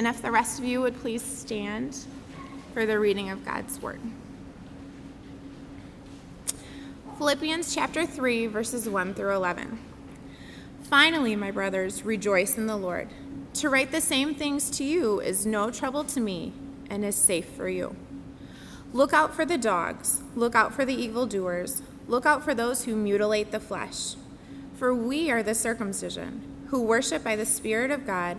And 0.00 0.06
if 0.06 0.22
the 0.22 0.30
rest 0.30 0.58
of 0.58 0.64
you 0.64 0.80
would 0.80 0.98
please 0.98 1.20
stand 1.22 1.94
for 2.72 2.86
the 2.86 2.98
reading 2.98 3.28
of 3.28 3.44
God's 3.44 3.82
word. 3.82 4.00
Philippians 7.18 7.74
chapter 7.74 8.06
3, 8.06 8.46
verses 8.46 8.88
1 8.88 9.12
through 9.12 9.34
11. 9.34 9.78
Finally, 10.84 11.36
my 11.36 11.50
brothers, 11.50 12.02
rejoice 12.02 12.56
in 12.56 12.66
the 12.66 12.78
Lord. 12.78 13.10
To 13.52 13.68
write 13.68 13.92
the 13.92 14.00
same 14.00 14.34
things 14.34 14.70
to 14.70 14.84
you 14.84 15.20
is 15.20 15.44
no 15.44 15.70
trouble 15.70 16.04
to 16.04 16.18
me 16.18 16.54
and 16.88 17.04
is 17.04 17.14
safe 17.14 17.50
for 17.50 17.68
you. 17.68 17.94
Look 18.94 19.12
out 19.12 19.34
for 19.34 19.44
the 19.44 19.58
dogs, 19.58 20.22
look 20.34 20.54
out 20.54 20.72
for 20.72 20.86
the 20.86 20.94
evildoers, 20.94 21.82
look 22.08 22.24
out 22.24 22.42
for 22.42 22.54
those 22.54 22.86
who 22.86 22.96
mutilate 22.96 23.50
the 23.50 23.60
flesh. 23.60 24.14
For 24.78 24.94
we 24.94 25.30
are 25.30 25.42
the 25.42 25.54
circumcision, 25.54 26.40
who 26.68 26.80
worship 26.80 27.22
by 27.22 27.36
the 27.36 27.44
Spirit 27.44 27.90
of 27.90 28.06
God 28.06 28.38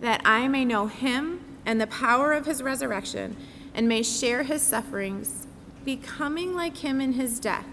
that 0.00 0.20
I 0.24 0.48
may 0.48 0.64
know 0.64 0.86
him 0.86 1.40
and 1.66 1.80
the 1.80 1.86
power 1.86 2.32
of 2.32 2.46
his 2.46 2.62
resurrection, 2.62 3.36
and 3.74 3.86
may 3.86 4.02
share 4.02 4.42
his 4.42 4.62
sufferings, 4.62 5.46
becoming 5.84 6.54
like 6.54 6.78
him 6.78 7.00
in 7.00 7.12
his 7.12 7.38
death, 7.38 7.66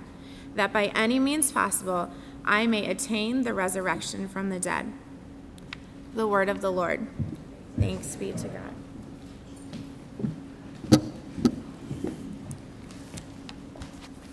that 0.55 0.73
by 0.73 0.87
any 0.87 1.17
means 1.17 1.51
possible 1.51 2.11
I 2.43 2.67
may 2.67 2.89
attain 2.89 3.43
the 3.43 3.53
resurrection 3.53 4.27
from 4.27 4.49
the 4.49 4.59
dead. 4.59 4.91
The 6.13 6.27
word 6.27 6.49
of 6.49 6.61
the 6.61 6.71
Lord. 6.71 7.07
Thanks 7.79 8.15
be 8.15 8.33
to 8.33 8.47
God. 8.47 8.73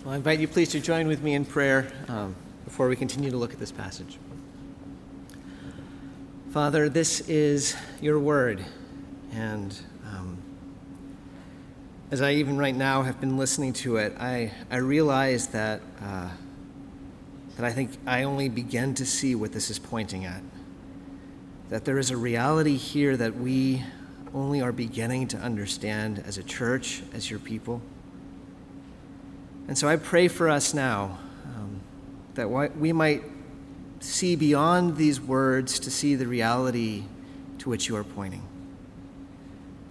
Well, 0.03 0.13
I 0.13 0.17
invite 0.17 0.39
you 0.39 0.49
please 0.49 0.69
to 0.69 0.81
join 0.81 1.07
with 1.07 1.23
me 1.23 1.33
in 1.33 1.45
prayer 1.45 1.91
um, 2.09 2.35
before 2.65 2.89
we 2.89 2.97
continue 2.97 3.31
to 3.31 3.37
look 3.37 3.53
at 3.53 3.59
this 3.59 3.71
passage. 3.71 4.17
Father, 6.53 6.87
this 6.87 7.21
is 7.21 7.75
your 7.99 8.19
word. 8.19 8.63
And 9.31 9.75
um, 10.05 10.37
as 12.11 12.21
I 12.21 12.33
even 12.33 12.59
right 12.59 12.75
now 12.75 13.01
have 13.01 13.19
been 13.19 13.37
listening 13.37 13.73
to 13.73 13.97
it, 13.97 14.15
I, 14.19 14.51
I 14.69 14.77
realize 14.77 15.47
that, 15.47 15.81
uh, 15.99 16.29
that 17.55 17.65
I 17.65 17.71
think 17.71 17.89
I 18.05 18.21
only 18.21 18.49
begin 18.49 18.93
to 18.93 19.05
see 19.07 19.33
what 19.33 19.51
this 19.51 19.71
is 19.71 19.79
pointing 19.79 20.25
at. 20.25 20.43
That 21.69 21.85
there 21.85 21.97
is 21.97 22.11
a 22.11 22.17
reality 22.17 22.77
here 22.77 23.17
that 23.17 23.35
we 23.35 23.83
only 24.31 24.61
are 24.61 24.71
beginning 24.71 25.29
to 25.29 25.37
understand 25.37 26.23
as 26.23 26.37
a 26.37 26.43
church, 26.43 27.01
as 27.15 27.31
your 27.31 27.39
people. 27.39 27.81
And 29.67 29.75
so 29.75 29.87
I 29.87 29.95
pray 29.95 30.27
for 30.27 30.49
us 30.49 30.71
now 30.75 31.17
um, 31.55 31.81
that 32.35 32.47
we 32.47 32.93
might 32.93 33.23
see 34.03 34.35
beyond 34.35 34.97
these 34.97 35.21
words 35.21 35.79
to 35.79 35.89
see 35.89 36.15
the 36.15 36.27
reality 36.27 37.03
to 37.59 37.69
which 37.69 37.87
you 37.87 37.95
are 37.95 38.03
pointing. 38.03 38.43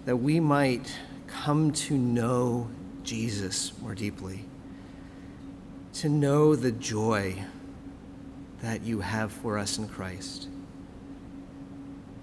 That 0.04 0.18
we 0.18 0.38
might 0.38 0.94
come 1.26 1.72
to 1.72 1.96
know 1.96 2.68
Jesus 3.02 3.72
more 3.80 3.94
deeply, 3.94 4.44
to 5.94 6.08
know 6.08 6.54
the 6.54 6.72
joy 6.72 7.42
that 8.60 8.82
you 8.82 9.00
have 9.00 9.32
for 9.32 9.58
us 9.58 9.78
in 9.78 9.88
Christ. 9.88 10.48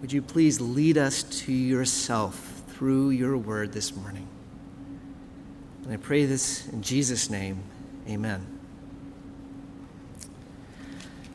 Would 0.02 0.14
you 0.14 0.22
please 0.22 0.62
lead 0.62 0.98
us 0.98 1.24
to 1.24 1.52
yourself 1.52 2.64
through 2.70 3.10
your 3.10 3.36
word 3.36 3.74
this 3.74 3.96
morning? 3.96 4.28
And 5.84 5.94
I 5.94 5.98
pray 5.98 6.26
this 6.26 6.68
in 6.70 6.82
Jesus' 6.82 7.30
name. 7.30 7.64
Amen. 8.08 8.59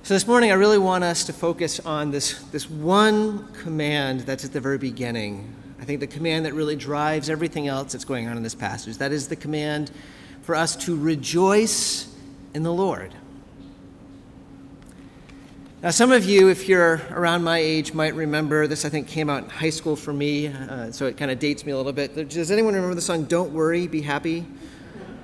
So, 0.04 0.12
this 0.12 0.26
morning, 0.26 0.50
I 0.50 0.54
really 0.56 0.76
want 0.76 1.02
us 1.02 1.24
to 1.24 1.32
focus 1.32 1.80
on 1.80 2.10
this, 2.10 2.38
this 2.52 2.68
one 2.68 3.50
command 3.54 4.20
that's 4.20 4.44
at 4.44 4.52
the 4.52 4.60
very 4.60 4.76
beginning. 4.76 5.50
I 5.80 5.86
think 5.86 6.00
the 6.00 6.06
command 6.06 6.44
that 6.44 6.52
really 6.52 6.76
drives 6.76 7.30
everything 7.30 7.68
else 7.68 7.92
that's 7.92 8.04
going 8.04 8.28
on 8.28 8.36
in 8.36 8.42
this 8.42 8.54
passage. 8.54 8.98
That 8.98 9.12
is 9.12 9.28
the 9.28 9.36
command 9.36 9.90
for 10.42 10.56
us 10.56 10.76
to 10.84 10.94
rejoice 10.94 12.14
in 12.52 12.64
the 12.64 12.70
Lord. 12.70 13.14
Now, 15.82 15.88
some 15.88 16.12
of 16.12 16.26
you, 16.26 16.50
if 16.50 16.68
you're 16.68 17.00
around 17.10 17.42
my 17.42 17.56
age, 17.56 17.94
might 17.94 18.14
remember 18.14 18.66
this, 18.66 18.84
I 18.84 18.90
think, 18.90 19.08
came 19.08 19.30
out 19.30 19.44
in 19.44 19.48
high 19.48 19.70
school 19.70 19.96
for 19.96 20.12
me, 20.12 20.48
uh, 20.48 20.92
so 20.92 21.06
it 21.06 21.16
kind 21.16 21.30
of 21.30 21.38
dates 21.38 21.64
me 21.64 21.72
a 21.72 21.78
little 21.78 21.94
bit. 21.94 22.28
Does 22.28 22.50
anyone 22.50 22.74
remember 22.74 22.94
the 22.94 23.00
song 23.00 23.24
Don't 23.24 23.54
Worry, 23.54 23.86
Be 23.86 24.02
Happy? 24.02 24.44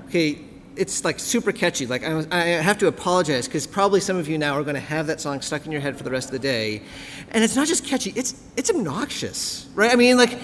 Okay, 0.08 0.38
it's 0.80 1.04
like 1.04 1.18
super 1.18 1.52
catchy. 1.52 1.86
Like 1.86 2.02
I, 2.02 2.24
I 2.30 2.44
have 2.62 2.78
to 2.78 2.86
apologize 2.86 3.46
because 3.46 3.66
probably 3.66 4.00
some 4.00 4.16
of 4.16 4.28
you 4.28 4.38
now 4.38 4.54
are 4.54 4.62
going 4.62 4.74
to 4.74 4.80
have 4.80 5.06
that 5.08 5.20
song 5.20 5.42
stuck 5.42 5.66
in 5.66 5.72
your 5.72 5.80
head 5.82 5.96
for 5.96 6.04
the 6.04 6.10
rest 6.10 6.28
of 6.28 6.32
the 6.32 6.38
day, 6.38 6.82
and 7.30 7.44
it's 7.44 7.54
not 7.54 7.68
just 7.68 7.84
catchy; 7.84 8.12
it's 8.16 8.34
it's 8.56 8.70
obnoxious, 8.70 9.68
right? 9.74 9.92
I 9.92 9.96
mean, 9.96 10.16
like 10.16 10.38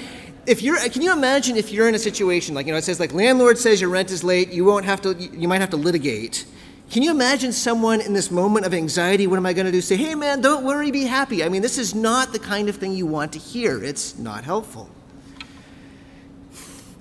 if 0.46 0.60
you're 0.62 0.76
can 0.90 1.00
you 1.00 1.12
imagine 1.12 1.56
if 1.56 1.72
you're 1.72 1.88
in 1.88 1.94
a 1.94 1.98
situation 1.98 2.54
like 2.54 2.66
you 2.66 2.72
know 2.72 2.78
it 2.78 2.84
says 2.84 3.00
like 3.00 3.12
landlord 3.12 3.58
says 3.58 3.80
your 3.80 3.90
rent 3.90 4.10
is 4.10 4.22
late, 4.22 4.50
you 4.50 4.64
won't 4.64 4.84
have 4.84 5.00
to 5.02 5.14
you 5.14 5.48
might 5.48 5.62
have 5.62 5.70
to 5.70 5.78
litigate. 5.78 6.44
Can 6.90 7.02
you 7.02 7.10
imagine 7.10 7.50
someone 7.50 8.00
in 8.00 8.12
this 8.12 8.30
moment 8.30 8.64
of 8.64 8.72
anxiety? 8.72 9.26
What 9.26 9.38
am 9.38 9.46
I 9.46 9.54
going 9.54 9.66
to 9.66 9.72
do? 9.72 9.80
Say, 9.80 9.96
hey 9.96 10.14
man, 10.14 10.40
don't 10.40 10.64
worry, 10.64 10.92
be 10.92 11.02
happy. 11.02 11.42
I 11.42 11.48
mean, 11.48 11.60
this 11.60 11.78
is 11.78 11.96
not 11.96 12.32
the 12.32 12.38
kind 12.38 12.68
of 12.68 12.76
thing 12.76 12.92
you 12.92 13.06
want 13.06 13.32
to 13.32 13.40
hear. 13.40 13.82
It's 13.82 14.16
not 14.18 14.44
helpful. 14.44 14.88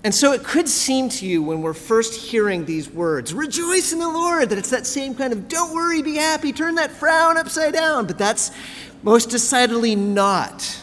And 0.05 0.13
so 0.13 0.33
it 0.33 0.43
could 0.43 0.69
seem 0.69 1.09
to 1.09 1.25
you 1.25 1.41
when 1.41 1.63
we're 1.63 1.73
first 1.73 2.13
hearing 2.13 2.63
these 2.63 2.87
words, 2.87 3.33
rejoice 3.33 3.91
in 3.91 3.97
the 3.97 4.07
Lord, 4.07 4.49
that 4.49 4.59
it's 4.59 4.69
that 4.69 4.85
same 4.85 5.15
kind 5.15 5.33
of 5.33 5.47
don't 5.47 5.73
worry, 5.73 6.03
be 6.03 6.17
happy, 6.17 6.53
turn 6.53 6.75
that 6.75 6.91
frown 6.91 7.37
upside 7.37 7.73
down. 7.73 8.05
But 8.05 8.19
that's 8.19 8.51
most 9.01 9.31
decidedly 9.31 9.95
not 9.95 10.79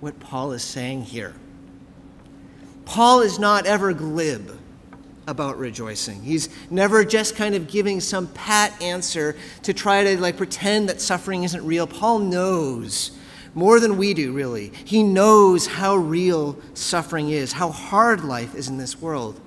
what 0.00 0.18
Paul 0.18 0.50
is 0.50 0.64
saying 0.64 1.02
here. 1.04 1.36
Paul 2.84 3.20
is 3.20 3.38
not 3.38 3.64
ever 3.64 3.92
glib 3.92 4.58
about 5.28 5.56
rejoicing. 5.56 6.20
He's 6.24 6.48
never 6.68 7.04
just 7.04 7.36
kind 7.36 7.54
of 7.54 7.68
giving 7.68 8.00
some 8.00 8.26
pat 8.26 8.82
answer 8.82 9.36
to 9.62 9.72
try 9.72 10.02
to 10.02 10.20
like 10.20 10.36
pretend 10.36 10.88
that 10.88 11.00
suffering 11.00 11.44
isn't 11.44 11.64
real. 11.64 11.86
Paul 11.86 12.18
knows 12.18 13.12
more 13.58 13.80
than 13.80 13.96
we 13.96 14.14
do, 14.14 14.32
really. 14.32 14.72
He 14.84 15.02
knows 15.02 15.66
how 15.66 15.96
real 15.96 16.56
suffering 16.74 17.30
is, 17.30 17.52
how 17.52 17.72
hard 17.72 18.22
life 18.22 18.54
is 18.54 18.68
in 18.68 18.78
this 18.78 19.00
world. 19.00 19.40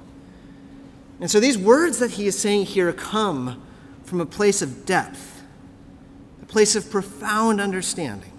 And 1.22 1.32
so 1.32 1.40
these 1.40 1.58
words 1.58 2.00
that 2.00 2.12
he 2.12 2.28
is 2.28 2.38
saying 2.38 2.66
here 2.66 2.92
come 2.92 3.64
from 4.04 4.20
a 4.20 4.26
place 4.26 4.62
of 4.62 4.86
depth, 4.86 5.44
a 6.42 6.46
place 6.46 6.76
of 6.76 6.92
profound 6.92 7.62
understanding. 7.62 8.34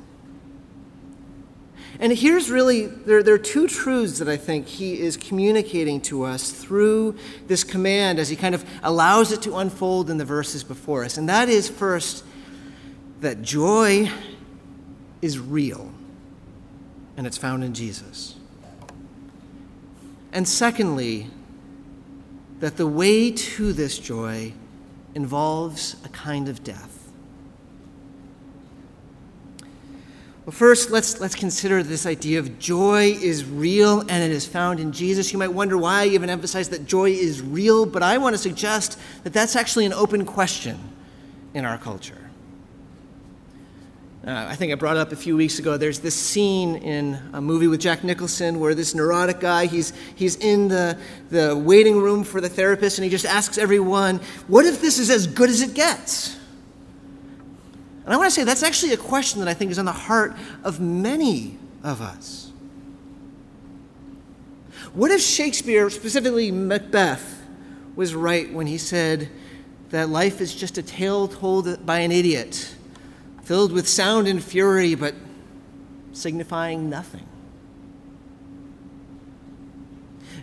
And 1.99 2.13
here's 2.13 2.51
really, 2.51 2.87
there, 2.87 3.23
there 3.23 3.35
are 3.35 3.39
two 3.39 3.67
truths 3.67 4.19
that 4.19 4.29
I 4.29 4.37
think 4.37 4.67
he 4.67 5.01
is 5.01 5.17
communicating 5.17 6.03
to 6.03 6.25
us 6.25 6.51
through 6.51 7.17
this 7.47 7.65
command 7.65 8.19
as 8.19 8.29
he 8.29 8.37
kind 8.37 8.55
of 8.55 8.63
allows 8.83 9.33
it 9.33 9.41
to 9.43 9.57
unfold 9.57 10.11
in 10.11 10.19
the 10.19 10.25
verses 10.27 10.65
before 10.65 11.05
us. 11.05 11.17
And 11.17 11.31
that 11.31 11.49
is 11.49 11.71
first, 11.71 12.25
that 13.21 13.41
joy 13.41 14.11
is 15.23 15.39
real, 15.39 15.91
and 17.17 17.27
it's 17.27 17.39
found 17.39 17.65
in 17.65 17.73
Jesus. 17.73 18.35
And 20.33 20.47
secondly, 20.47 21.29
that 22.61 22.77
the 22.77 22.87
way 22.87 23.31
to 23.33 23.73
this 23.73 23.99
joy 23.99 24.53
involves 25.15 25.97
a 26.05 26.09
kind 26.09 26.49
of 26.49 26.63
death. 26.63 27.11
Well, 30.45 30.53
first, 30.53 30.91
let's, 30.91 31.21
let's 31.21 31.37
consider 31.37 31.85
this 31.85 32.05
idea 32.05 32.41
of 32.41 32.59
joy 32.59 33.17
is 33.21 33.45
real 33.45 34.01
and 34.01 34.11
it 34.11 34.31
is 34.33 34.47
found 34.47 34.81
in 34.81 34.91
Jesus. 34.91 35.33
You 35.33 35.39
might 35.39 35.53
wonder 35.53 35.79
why 35.79 36.03
I 36.03 36.07
even 36.07 36.31
emphasize 36.31 36.69
that 36.71 36.85
joy 36.85 37.11
is 37.11 37.41
real, 37.41 37.87
but 37.87 38.03
I 38.03 38.19
want 38.19 38.35
to 38.35 38.39
suggest 38.39 38.99
that 39.23 39.33
that's 39.33 39.55
actually 39.55 39.87
an 39.87 39.93
open 39.93 40.25
question 40.25 40.79
in 41.55 41.65
our 41.65 41.79
culture. 41.79 42.22
Uh, 44.25 44.47
I 44.49 44.55
think 44.55 44.71
I 44.71 44.77
brought 44.77 44.97
it 44.97 45.01
up 45.01 45.11
a 45.11 45.17
few 45.17 45.37
weeks 45.37 45.59
ago. 45.59 45.77
There's 45.77 45.99
this 45.99 46.15
scene 46.15 46.77
in 46.77 47.19
a 47.33 47.41
movie 47.41 47.67
with 47.67 47.81
Jack 47.81 48.05
Nicholson 48.05 48.61
where 48.61 48.73
this 48.73 48.95
neurotic 48.95 49.41
guy, 49.41 49.67
he's, 49.67 49.93
he's 50.15 50.37
in 50.37 50.69
the, 50.69 50.97
the 51.31 51.57
waiting 51.57 52.01
room 52.01 52.23
for 52.23 52.41
the 52.41 52.49
therapist 52.49 52.99
and 52.99 53.05
he 53.05 53.11
just 53.11 53.25
asks 53.25 53.59
everyone, 53.59 54.21
What 54.47 54.65
if 54.65 54.81
this 54.81 55.01
is 55.01 55.11
as 55.11 55.27
good 55.27 55.51
as 55.51 55.61
it 55.61 55.75
gets? 55.75 56.39
And 58.05 58.15
I 58.15 58.17
want 58.17 58.29
to 58.29 58.31
say 58.31 58.45
that's 58.45 58.63
actually 58.63 58.93
a 58.93 58.97
question 58.97 59.41
that 59.41 59.49
I 59.49 59.55
think 59.55 59.73
is 59.73 59.79
on 59.79 59.87
the 59.87 59.93
heart 59.93 60.37
of 60.63 60.79
many 60.79 61.59
of 61.83 62.01
us. 62.01 62.53
What 64.95 65.11
if 65.11 65.21
Shakespeare, 65.21 65.91
specifically 65.91 66.53
Macbeth, 66.53 67.43
was 67.97 68.15
right 68.15 68.53
when 68.53 68.69
he 68.69 68.79
said 68.79 69.31
that 69.91 70.11
life 70.11 70.41
is 70.41 70.55
just 70.55 70.79
a 70.79 70.83
tale 70.83 71.27
told 71.27 71.85
by 71.85 71.99
an 72.01 72.13
idiot? 72.13 72.77
Filled 73.43 73.73
with 73.73 73.89
sound 73.89 74.29
and 74.29 74.43
fury, 74.43 74.95
but 74.95 75.15
signifying 76.13 76.89
nothing. 76.89 77.27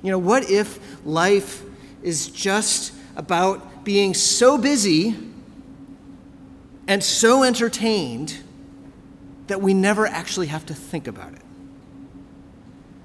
You 0.01 0.11
know, 0.11 0.17
what 0.17 0.49
if 0.49 0.79
life 1.05 1.63
is 2.01 2.27
just 2.29 2.93
about 3.15 3.83
being 3.83 4.13
so 4.13 4.57
busy 4.57 5.15
and 6.87 7.03
so 7.03 7.43
entertained 7.43 8.37
that 9.47 9.61
we 9.61 9.73
never 9.73 10.05
actually 10.07 10.47
have 10.47 10.65
to 10.67 10.73
think 10.73 11.07
about 11.07 11.33
it? 11.33 11.41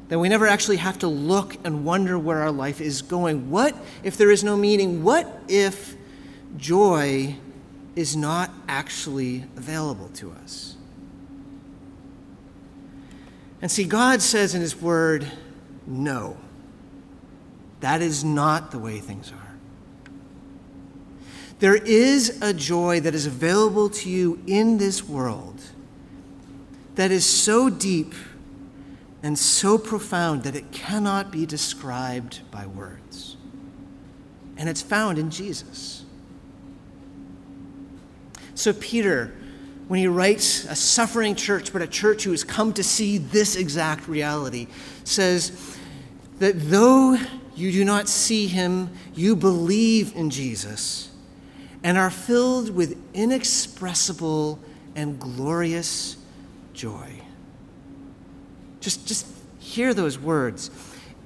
That 0.09 0.19
we 0.19 0.29
never 0.29 0.47
actually 0.47 0.77
have 0.77 0.99
to 1.01 1.09
look 1.09 1.57
and 1.65 1.85
wonder 1.85 2.19
where 2.19 2.43
our 2.43 2.53
life 2.53 2.81
is 2.81 3.03
going. 3.03 3.51
What 3.51 3.75
if 4.03 4.17
there 4.17 4.31
is 4.31 4.45
no 4.45 4.57
meaning? 4.57 5.03
What 5.03 5.43
if 5.49 5.97
joy 6.57 7.37
is 7.97 8.17
not 8.17 8.51
actually 8.69 9.45
available 9.57 10.09
to 10.15 10.33
us. 10.33 10.77
And 13.63 13.71
see, 13.71 13.85
God 13.85 14.21
says 14.21 14.55
in 14.55 14.61
His 14.61 14.77
Word, 14.77 15.31
no. 15.87 16.37
That 17.81 18.03
is 18.03 18.25
not 18.25 18.71
the 18.71 18.79
way 18.79 18.99
things 18.99 19.33
are. 19.33 19.45
There 21.61 21.77
is 21.77 22.43
a 22.43 22.53
joy 22.53 23.01
that 23.01 23.15
is 23.15 23.27
available 23.27 23.89
to 23.91 24.11
you 24.11 24.43
in 24.47 24.79
this 24.79 25.09
world 25.09 25.63
that 26.95 27.11
is 27.11 27.25
so 27.25 27.71
deep 27.71 28.15
and 29.23 29.39
so 29.39 29.79
profound 29.79 30.43
that 30.43 30.55
it 30.55 30.71
cannot 30.73 31.31
be 31.31 31.47
described 31.47 32.41
by 32.51 32.67
words. 32.67 33.37
And 34.57 34.69
it's 34.69 34.83
found 34.83 35.19
in 35.19 35.31
Jesus. 35.31 36.04
So, 38.55 38.73
Peter, 38.73 39.35
when 39.89 40.01
he 40.01 40.07
writes 40.07 40.65
a 40.65 40.75
suffering 40.75 41.35
church, 41.35 41.73
but 41.73 41.83
a 41.83 41.87
church 41.87 42.25
who 42.25 42.31
has 42.31 42.45
come 42.45 42.73
to 42.75 42.85
see 42.85 43.19
this 43.19 43.57
exact 43.57 44.09
reality, 44.09 44.69
says 45.05 45.77
that 46.39 46.55
though 46.57 47.17
you 47.55 47.73
do 47.73 47.85
not 47.85 48.09
see 48.09 48.47
him, 48.47 48.91
you 49.15 49.37
believe 49.37 50.15
in 50.17 50.31
Jesus 50.31 51.11
and 51.85 51.99
are 51.99 52.11
filled 52.11 52.75
with 52.75 52.97
inexpressible 53.13 54.59
and 54.97 55.21
glorious 55.21 56.17
joy. 56.73 57.21
Just, 58.81 59.07
just 59.07 59.27
hear 59.59 59.93
those 59.93 60.19
words. 60.19 60.71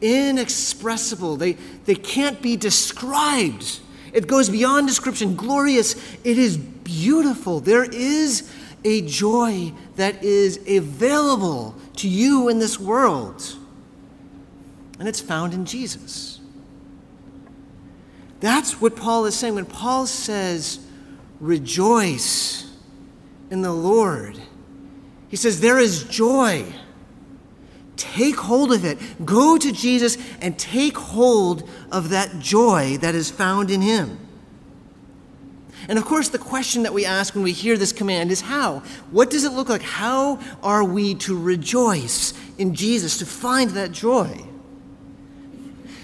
Inexpressible. 0.01 1.37
They, 1.37 1.53
they 1.85 1.95
can't 1.95 2.43
be 2.43 2.57
described. 2.57 3.79
It 4.13 4.27
goes 4.27 4.49
beyond 4.49 4.87
description. 4.87 5.35
Glorious. 5.37 5.95
It 6.25 6.39
is 6.39 6.57
beautiful. 6.57 7.61
There 7.61 7.85
is 7.85 8.51
a 8.85 9.03
joy 9.03 9.73
that 9.97 10.23
is 10.23 10.59
available 10.69 11.75
to 11.97 12.09
you 12.09 12.49
in 12.49 12.59
this 12.59 12.79
world, 12.79 13.57
and 14.99 15.09
it's 15.09 15.21
found 15.21 15.53
in 15.53 15.65
Jesus. 15.65 16.41
That's 18.41 18.81
what 18.81 18.95
Paul 18.95 19.27
is 19.27 19.35
saying. 19.35 19.57
When 19.57 19.67
Paul 19.67 20.07
says, 20.07 20.79
rejoice 21.41 22.73
in 23.51 23.63
the 23.63 23.73
Lord, 23.73 24.41
he 25.29 25.37
says, 25.37 25.61
there 25.61 25.79
is 25.79 26.05
joy. 26.05 26.65
Take 27.99 28.37
hold 28.37 28.73
of 28.73 28.85
it. 28.85 28.99
Go 29.27 29.59
to 29.59 29.73
Jesus 29.73 30.17
and 30.41 30.59
take 30.59 30.97
hold 30.97 31.69
of 31.91 32.11
that 32.11 32.39
joy 32.39 32.97
that 32.99 33.15
is 33.15 33.31
found 33.31 33.71
in 33.71 33.83
him. 33.83 34.19
And 35.89 35.99
of 35.99 36.05
course, 36.05 36.29
the 36.29 36.39
question 36.39 36.85
that 36.85 36.95
we 36.95 37.05
ask 37.05 37.35
when 37.35 37.43
we 37.43 37.53
hear 37.53 37.77
this 37.77 37.93
command 37.93 38.31
is 38.31 38.43
how? 38.43 38.81
What 39.11 39.31
does 39.31 39.45
it 39.45 39.53
look 39.53 39.69
like? 39.69 39.83
How 39.83 40.39
are 40.63 40.85
we 40.85 41.15
to 41.17 41.37
rejoice 41.37 42.35
in 42.57 42.75
Jesus, 42.75 43.19
to 43.19 43.27
find 43.27 43.71
that 43.71 43.91
joy? 43.91 44.45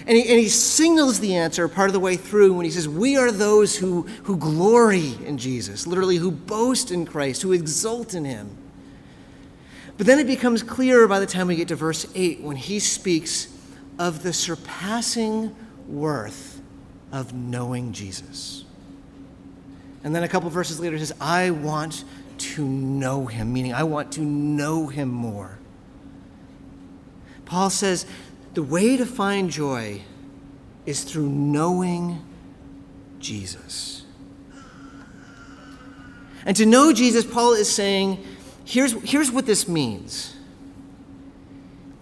And 0.07 0.17
he, 0.17 0.23
and 0.23 0.39
he 0.39 0.49
signals 0.49 1.21
the 1.21 1.37
answer 1.37 1.67
part 1.69 1.89
of 1.89 1.95
the 1.95 2.01
way 2.01 2.17
through 2.17 2.55
when 2.55 2.65
he 2.65 2.71
says, 2.71 2.89
We 2.89 3.17
are 3.17 3.31
those 3.31 3.77
who, 3.77 4.03
who 4.25 4.37
glory 4.37 5.15
in 5.25 5.39
Jesus, 5.39 5.87
literally, 5.87 6.17
who 6.17 6.31
boast 6.31 6.91
in 6.91 7.07
Christ, 7.07 7.43
who 7.43 7.53
exult 7.53 8.15
in 8.15 8.25
him. 8.25 8.57
But 9.97 10.07
then 10.07 10.19
it 10.19 10.27
becomes 10.27 10.63
clearer 10.63 11.07
by 11.07 11.21
the 11.21 11.27
time 11.27 11.47
we 11.47 11.57
get 11.57 11.69
to 11.69 11.77
verse 11.77 12.07
8 12.15 12.41
when 12.41 12.57
he 12.57 12.79
speaks 12.81 13.49
of 13.99 14.23
the 14.23 14.33
surpassing 14.33 15.55
worth 15.87 16.61
of 17.13 17.33
knowing 17.33 17.93
Jesus. 17.93 18.65
And 20.03 20.15
then 20.15 20.25
a 20.25 20.29
couple 20.29 20.51
verses 20.51 20.81
later, 20.81 20.97
he 20.97 21.05
says, 21.05 21.17
I 21.21 21.51
want 21.51 22.05
to 22.39 22.67
know 22.67 23.27
him, 23.27 23.53
meaning 23.53 23.73
I 23.73 23.85
want 23.85 24.13
to 24.13 24.21
know 24.21 24.89
him 24.89 25.09
more. 25.09 25.59
Paul 27.45 27.71
says, 27.71 28.05
the 28.55 28.63
way 28.63 28.97
to 28.97 29.07
find 29.07 29.51
joy 29.51 30.03
is 30.87 31.05
through 31.05 31.29
knowing 31.29 32.25
Jesus. 33.19 34.05
And 36.45 36.57
to 36.57 36.67
know 36.67 36.93
Jesus, 36.93 37.25
Paul 37.25 37.55
is 37.55 37.71
saying, 37.71 38.25
Here's, 38.65 38.93
here's 39.03 39.31
what 39.31 39.47
this 39.47 39.69
means 39.69 40.35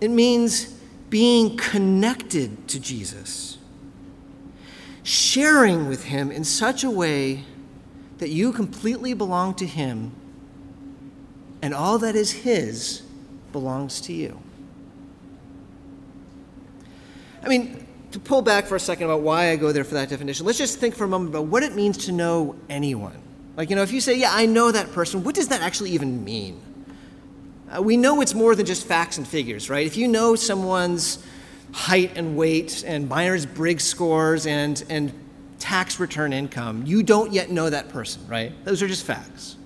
it 0.00 0.10
means 0.10 0.66
being 1.10 1.56
connected 1.56 2.66
to 2.68 2.80
Jesus, 2.80 3.58
sharing 5.02 5.88
with 5.88 6.04
him 6.04 6.32
in 6.32 6.42
such 6.42 6.82
a 6.82 6.90
way 6.90 7.44
that 8.18 8.30
you 8.30 8.52
completely 8.52 9.14
belong 9.14 9.54
to 9.54 9.66
him, 9.66 10.12
and 11.60 11.74
all 11.74 11.98
that 11.98 12.16
is 12.16 12.32
his 12.32 13.02
belongs 13.52 14.00
to 14.00 14.12
you. 14.12 14.40
I 17.44 17.48
mean, 17.48 17.86
to 18.12 18.18
pull 18.18 18.42
back 18.42 18.66
for 18.66 18.76
a 18.76 18.80
second 18.80 19.04
about 19.04 19.20
why 19.20 19.50
I 19.50 19.56
go 19.56 19.72
there 19.72 19.84
for 19.84 19.94
that 19.94 20.08
definition, 20.08 20.46
let's 20.46 20.58
just 20.58 20.78
think 20.78 20.94
for 20.94 21.04
a 21.04 21.08
moment 21.08 21.30
about 21.30 21.46
what 21.46 21.62
it 21.62 21.74
means 21.74 22.06
to 22.06 22.12
know 22.12 22.56
anyone. 22.68 23.21
Like, 23.56 23.70
you 23.70 23.76
know, 23.76 23.82
if 23.82 23.92
you 23.92 24.00
say, 24.00 24.18
yeah, 24.18 24.30
I 24.32 24.46
know 24.46 24.72
that 24.72 24.92
person, 24.92 25.24
what 25.24 25.34
does 25.34 25.48
that 25.48 25.60
actually 25.60 25.90
even 25.90 26.24
mean? 26.24 26.60
Uh, 27.70 27.82
we 27.82 27.96
know 27.96 28.20
it's 28.20 28.34
more 28.34 28.54
than 28.54 28.66
just 28.66 28.86
facts 28.86 29.18
and 29.18 29.26
figures, 29.26 29.68
right? 29.68 29.86
If 29.86 29.96
you 29.96 30.08
know 30.08 30.34
someone's 30.34 31.24
height 31.72 32.12
and 32.16 32.36
weight 32.36 32.84
and 32.86 33.08
Myers 33.08 33.46
Briggs 33.46 33.84
scores 33.84 34.46
and, 34.46 34.82
and 34.88 35.12
tax 35.58 36.00
return 36.00 36.32
income, 36.32 36.84
you 36.86 37.02
don't 37.02 37.32
yet 37.32 37.50
know 37.50 37.70
that 37.70 37.88
person, 37.88 38.26
right? 38.26 38.52
Those 38.64 38.82
are 38.82 38.88
just 38.88 39.04
facts. 39.04 39.56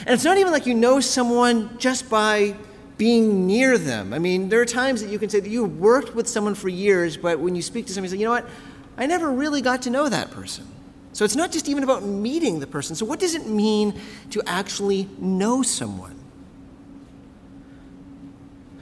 And 0.00 0.10
it's 0.10 0.24
not 0.24 0.38
even 0.38 0.52
like 0.52 0.66
you 0.66 0.74
know 0.74 1.00
someone 1.00 1.76
just 1.78 2.08
by 2.10 2.56
being 2.96 3.46
near 3.46 3.78
them. 3.78 4.12
I 4.12 4.18
mean, 4.18 4.48
there 4.48 4.60
are 4.60 4.66
times 4.66 5.02
that 5.02 5.10
you 5.10 5.18
can 5.18 5.28
say 5.28 5.40
that 5.40 5.48
you 5.48 5.64
worked 5.64 6.14
with 6.14 6.28
someone 6.28 6.54
for 6.54 6.68
years, 6.68 7.16
but 7.16 7.40
when 7.40 7.54
you 7.54 7.62
speak 7.62 7.86
to 7.86 7.92
somebody, 7.92 8.10
you 8.10 8.16
say, 8.16 8.20
you 8.20 8.26
know 8.26 8.32
what? 8.32 8.48
I 8.96 9.06
never 9.06 9.30
really 9.30 9.62
got 9.62 9.82
to 9.82 9.90
know 9.90 10.08
that 10.08 10.30
person. 10.30 10.66
So 11.12 11.24
it's 11.24 11.36
not 11.36 11.52
just 11.52 11.68
even 11.68 11.84
about 11.84 12.04
meeting 12.04 12.60
the 12.60 12.66
person. 12.66 12.96
So, 12.96 13.04
what 13.04 13.20
does 13.20 13.34
it 13.34 13.46
mean 13.46 14.00
to 14.30 14.42
actually 14.46 15.08
know 15.18 15.62
someone? 15.62 16.18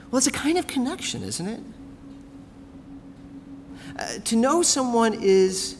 Well, 0.09 0.17
it's 0.17 0.27
a 0.27 0.31
kind 0.31 0.57
of 0.57 0.67
connection, 0.67 1.23
isn't 1.23 1.47
it? 1.47 1.59
Uh, 3.97 4.19
to 4.25 4.35
know 4.35 4.61
someone 4.61 5.13
is, 5.13 5.77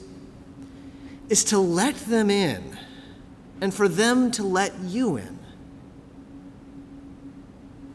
is 1.30 1.44
to 1.46 1.60
let 1.60 1.96
them 1.96 2.30
in 2.30 2.78
and 3.62 3.74
for 3.74 3.88
them 3.88 4.32
to 4.32 4.44
let 4.44 4.78
you 4.80 5.18
in. 5.18 5.40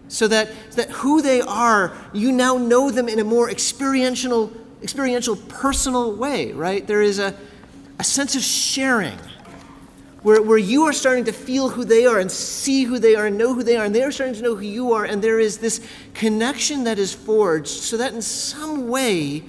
So 0.08 0.28
that, 0.28 0.50
that 0.72 0.90
who 0.90 1.20
they 1.20 1.40
are, 1.40 1.96
you 2.12 2.32
now 2.32 2.56
know 2.56 2.90
them 2.90 3.08
in 3.08 3.18
a 3.18 3.24
more 3.24 3.50
experiential, 3.50 4.52
experiential, 4.82 5.36
personal 5.36 6.14
way, 6.14 6.52
right? 6.52 6.86
There 6.86 7.02
is 7.02 7.18
a, 7.18 7.34
a 7.98 8.04
sense 8.04 8.36
of 8.36 8.42
sharing 8.42 9.18
where, 10.22 10.42
where 10.42 10.58
you 10.58 10.82
are 10.84 10.92
starting 10.92 11.24
to 11.24 11.32
feel 11.32 11.68
who 11.68 11.84
they 11.84 12.04
are 12.04 12.18
and 12.18 12.30
see 12.30 12.82
who 12.82 12.98
they 12.98 13.14
are 13.14 13.26
and 13.26 13.38
know 13.38 13.54
who 13.54 13.62
they 13.62 13.76
are, 13.76 13.84
and 13.84 13.94
they 13.94 14.02
are 14.02 14.10
starting 14.10 14.34
to 14.34 14.42
know 14.42 14.56
who 14.56 14.64
you 14.64 14.92
are, 14.92 15.04
and 15.04 15.22
there 15.22 15.38
is 15.38 15.58
this 15.58 15.80
connection 16.14 16.82
that 16.84 16.98
is 16.98 17.14
forged 17.14 17.68
so 17.68 17.96
that 17.96 18.12
in 18.12 18.20
some 18.20 18.88
way 18.88 19.44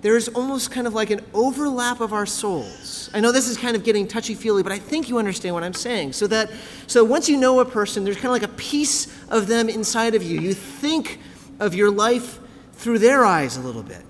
there 0.00 0.16
is 0.16 0.26
almost 0.30 0.72
kind 0.72 0.88
of 0.88 0.94
like 0.94 1.10
an 1.10 1.20
overlap 1.32 2.00
of 2.00 2.12
our 2.12 2.26
souls. 2.26 3.08
I 3.14 3.20
know 3.20 3.30
this 3.30 3.48
is 3.48 3.56
kind 3.56 3.76
of 3.76 3.84
getting 3.84 4.08
touchy 4.08 4.34
feely, 4.34 4.64
but 4.64 4.72
I 4.72 4.78
think 4.80 5.08
you 5.08 5.18
understand 5.18 5.54
what 5.54 5.62
I'm 5.62 5.72
saying. 5.72 6.14
So 6.14 6.26
that 6.26 6.50
so 6.88 7.04
once 7.04 7.28
you 7.28 7.36
know 7.36 7.60
a 7.60 7.64
person, 7.64 8.02
there's 8.02 8.16
kind 8.16 8.26
of 8.26 8.32
like 8.32 8.42
a 8.42 8.48
piece 8.56 9.06
of 9.28 9.46
them 9.46 9.68
inside 9.68 10.16
of 10.16 10.22
you. 10.24 10.40
You 10.40 10.54
think 10.54 11.20
of 11.60 11.74
your 11.74 11.92
life 11.92 12.40
through 12.72 12.98
their 12.98 13.24
eyes 13.24 13.56
a 13.56 13.60
little 13.60 13.84
bit. 13.84 14.02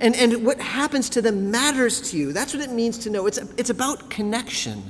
And, 0.00 0.14
and 0.14 0.46
what 0.46 0.60
happens 0.60 1.08
to 1.10 1.22
them 1.22 1.50
matters 1.50 2.10
to 2.10 2.16
you. 2.16 2.32
That's 2.32 2.54
what 2.54 2.62
it 2.62 2.70
means 2.70 2.98
to 2.98 3.10
know. 3.10 3.26
It's, 3.26 3.38
it's 3.56 3.70
about 3.70 4.10
connection, 4.10 4.82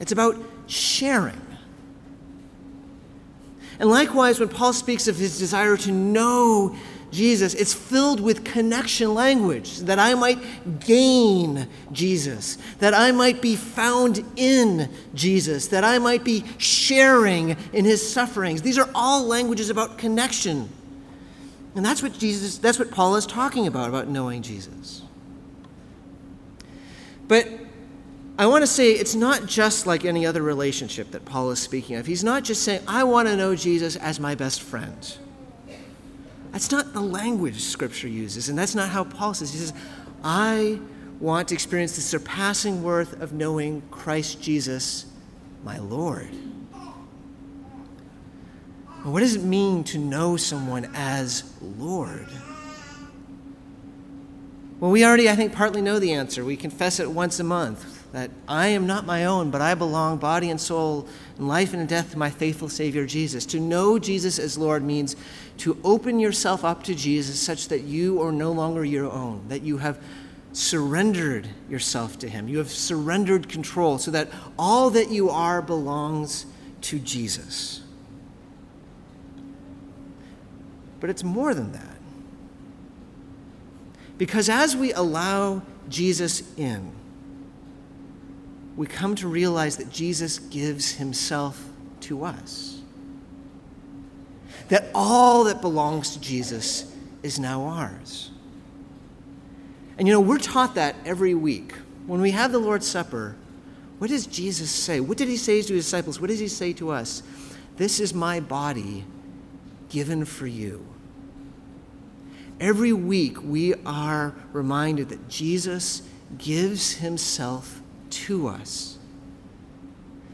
it's 0.00 0.12
about 0.12 0.36
sharing. 0.66 1.40
And 3.78 3.90
likewise, 3.90 4.38
when 4.38 4.48
Paul 4.48 4.72
speaks 4.72 5.08
of 5.08 5.16
his 5.16 5.38
desire 5.38 5.76
to 5.78 5.90
know 5.90 6.76
Jesus, 7.10 7.54
it's 7.54 7.74
filled 7.74 8.20
with 8.20 8.44
connection 8.44 9.14
language 9.14 9.78
that 9.80 9.98
I 9.98 10.14
might 10.14 10.38
gain 10.80 11.68
Jesus, 11.92 12.58
that 12.78 12.94
I 12.94 13.12
might 13.12 13.40
be 13.40 13.56
found 13.56 14.24
in 14.36 14.90
Jesus, 15.14 15.68
that 15.68 15.84
I 15.84 15.98
might 15.98 16.24
be 16.24 16.44
sharing 16.58 17.56
in 17.72 17.84
his 17.84 18.08
sufferings. 18.08 18.62
These 18.62 18.78
are 18.78 18.88
all 18.94 19.24
languages 19.24 19.70
about 19.70 19.98
connection. 19.98 20.68
And 21.74 21.84
that's 21.84 22.02
what 22.02 22.18
Jesus, 22.18 22.58
that's 22.58 22.78
what 22.78 22.90
Paul 22.90 23.16
is 23.16 23.26
talking 23.26 23.66
about, 23.66 23.88
about 23.88 24.08
knowing 24.08 24.42
Jesus. 24.42 25.02
But 27.26 27.48
I 28.38 28.46
want 28.46 28.62
to 28.62 28.66
say 28.66 28.92
it's 28.92 29.14
not 29.14 29.46
just 29.46 29.86
like 29.86 30.04
any 30.04 30.26
other 30.26 30.42
relationship 30.42 31.10
that 31.12 31.24
Paul 31.24 31.50
is 31.50 31.58
speaking 31.58 31.96
of. 31.96 32.06
He's 32.06 32.24
not 32.24 32.44
just 32.44 32.62
saying, 32.62 32.82
I 32.86 33.04
want 33.04 33.28
to 33.28 33.36
know 33.36 33.54
Jesus 33.54 33.96
as 33.96 34.20
my 34.20 34.34
best 34.34 34.62
friend. 34.62 35.16
That's 36.52 36.70
not 36.70 36.92
the 36.92 37.00
language 37.00 37.60
Scripture 37.60 38.06
uses, 38.06 38.48
and 38.48 38.56
that's 38.56 38.76
not 38.76 38.88
how 38.88 39.04
Paul 39.04 39.34
says. 39.34 39.52
He 39.52 39.58
says, 39.58 39.72
I 40.22 40.78
want 41.18 41.48
to 41.48 41.54
experience 41.54 41.96
the 41.96 42.00
surpassing 42.00 42.84
worth 42.84 43.20
of 43.20 43.32
knowing 43.32 43.82
Christ 43.90 44.40
Jesus, 44.40 45.06
my 45.64 45.78
Lord. 45.78 46.28
What 49.12 49.20
does 49.20 49.36
it 49.36 49.42
mean 49.42 49.84
to 49.84 49.98
know 49.98 50.36
someone 50.36 50.90
as 50.94 51.52
Lord? 51.60 52.28
Well, 54.80 54.90
we 54.90 55.04
already, 55.04 55.30
I 55.30 55.36
think, 55.36 55.52
partly 55.52 55.82
know 55.82 55.98
the 55.98 56.12
answer. 56.12 56.44
We 56.44 56.56
confess 56.56 56.98
it 57.00 57.10
once 57.10 57.38
a 57.38 57.44
month 57.44 58.04
that 58.12 58.30
I 58.46 58.68
am 58.68 58.86
not 58.86 59.06
my 59.06 59.24
own, 59.24 59.50
but 59.50 59.60
I 59.60 59.74
belong, 59.74 60.18
body 60.18 60.50
and 60.50 60.60
soul, 60.60 61.08
in 61.38 61.48
life 61.48 61.74
and 61.74 61.88
death, 61.88 62.12
to 62.12 62.18
my 62.18 62.30
faithful 62.30 62.68
Savior 62.68 63.06
Jesus. 63.06 63.44
To 63.46 63.60
know 63.60 63.98
Jesus 63.98 64.38
as 64.38 64.56
Lord 64.56 64.82
means 64.84 65.16
to 65.58 65.78
open 65.84 66.20
yourself 66.20 66.64
up 66.64 66.82
to 66.84 66.94
Jesus 66.94 67.40
such 67.40 67.68
that 67.68 67.82
you 67.82 68.22
are 68.22 68.32
no 68.32 68.52
longer 68.52 68.84
your 68.84 69.10
own, 69.10 69.44
that 69.48 69.62
you 69.62 69.78
have 69.78 70.00
surrendered 70.52 71.48
yourself 71.68 72.18
to 72.20 72.28
Him. 72.28 72.46
You 72.48 72.58
have 72.58 72.70
surrendered 72.70 73.48
control 73.48 73.98
so 73.98 74.10
that 74.12 74.28
all 74.58 74.90
that 74.90 75.10
you 75.10 75.30
are 75.30 75.60
belongs 75.60 76.46
to 76.82 76.98
Jesus. 76.98 77.83
But 81.04 81.10
it's 81.10 81.22
more 81.22 81.52
than 81.52 81.70
that. 81.72 81.98
Because 84.16 84.48
as 84.48 84.74
we 84.74 84.94
allow 84.94 85.60
Jesus 85.90 86.42
in, 86.56 86.92
we 88.74 88.86
come 88.86 89.14
to 89.16 89.28
realize 89.28 89.76
that 89.76 89.90
Jesus 89.90 90.38
gives 90.38 90.92
himself 90.92 91.62
to 92.00 92.24
us. 92.24 92.80
That 94.70 94.86
all 94.94 95.44
that 95.44 95.60
belongs 95.60 96.14
to 96.14 96.20
Jesus 96.22 96.90
is 97.22 97.38
now 97.38 97.64
ours. 97.64 98.30
And 99.98 100.08
you 100.08 100.14
know, 100.14 100.20
we're 100.20 100.38
taught 100.38 100.76
that 100.76 100.96
every 101.04 101.34
week. 101.34 101.74
When 102.06 102.22
we 102.22 102.30
have 102.30 102.50
the 102.50 102.58
Lord's 102.58 102.86
Supper, 102.86 103.36
what 103.98 104.08
does 104.08 104.26
Jesus 104.26 104.70
say? 104.70 105.00
What 105.00 105.18
did 105.18 105.28
he 105.28 105.36
say 105.36 105.60
to 105.60 105.74
his 105.74 105.84
disciples? 105.84 106.18
What 106.18 106.30
does 106.30 106.40
he 106.40 106.48
say 106.48 106.72
to 106.72 106.92
us? 106.92 107.22
This 107.76 108.00
is 108.00 108.14
my 108.14 108.40
body 108.40 109.04
given 109.90 110.24
for 110.24 110.46
you. 110.46 110.93
Every 112.60 112.92
week, 112.92 113.42
we 113.42 113.74
are 113.84 114.34
reminded 114.52 115.08
that 115.08 115.28
Jesus 115.28 116.02
gives 116.38 116.94
himself 116.94 117.80
to 118.10 118.48
us. 118.48 118.98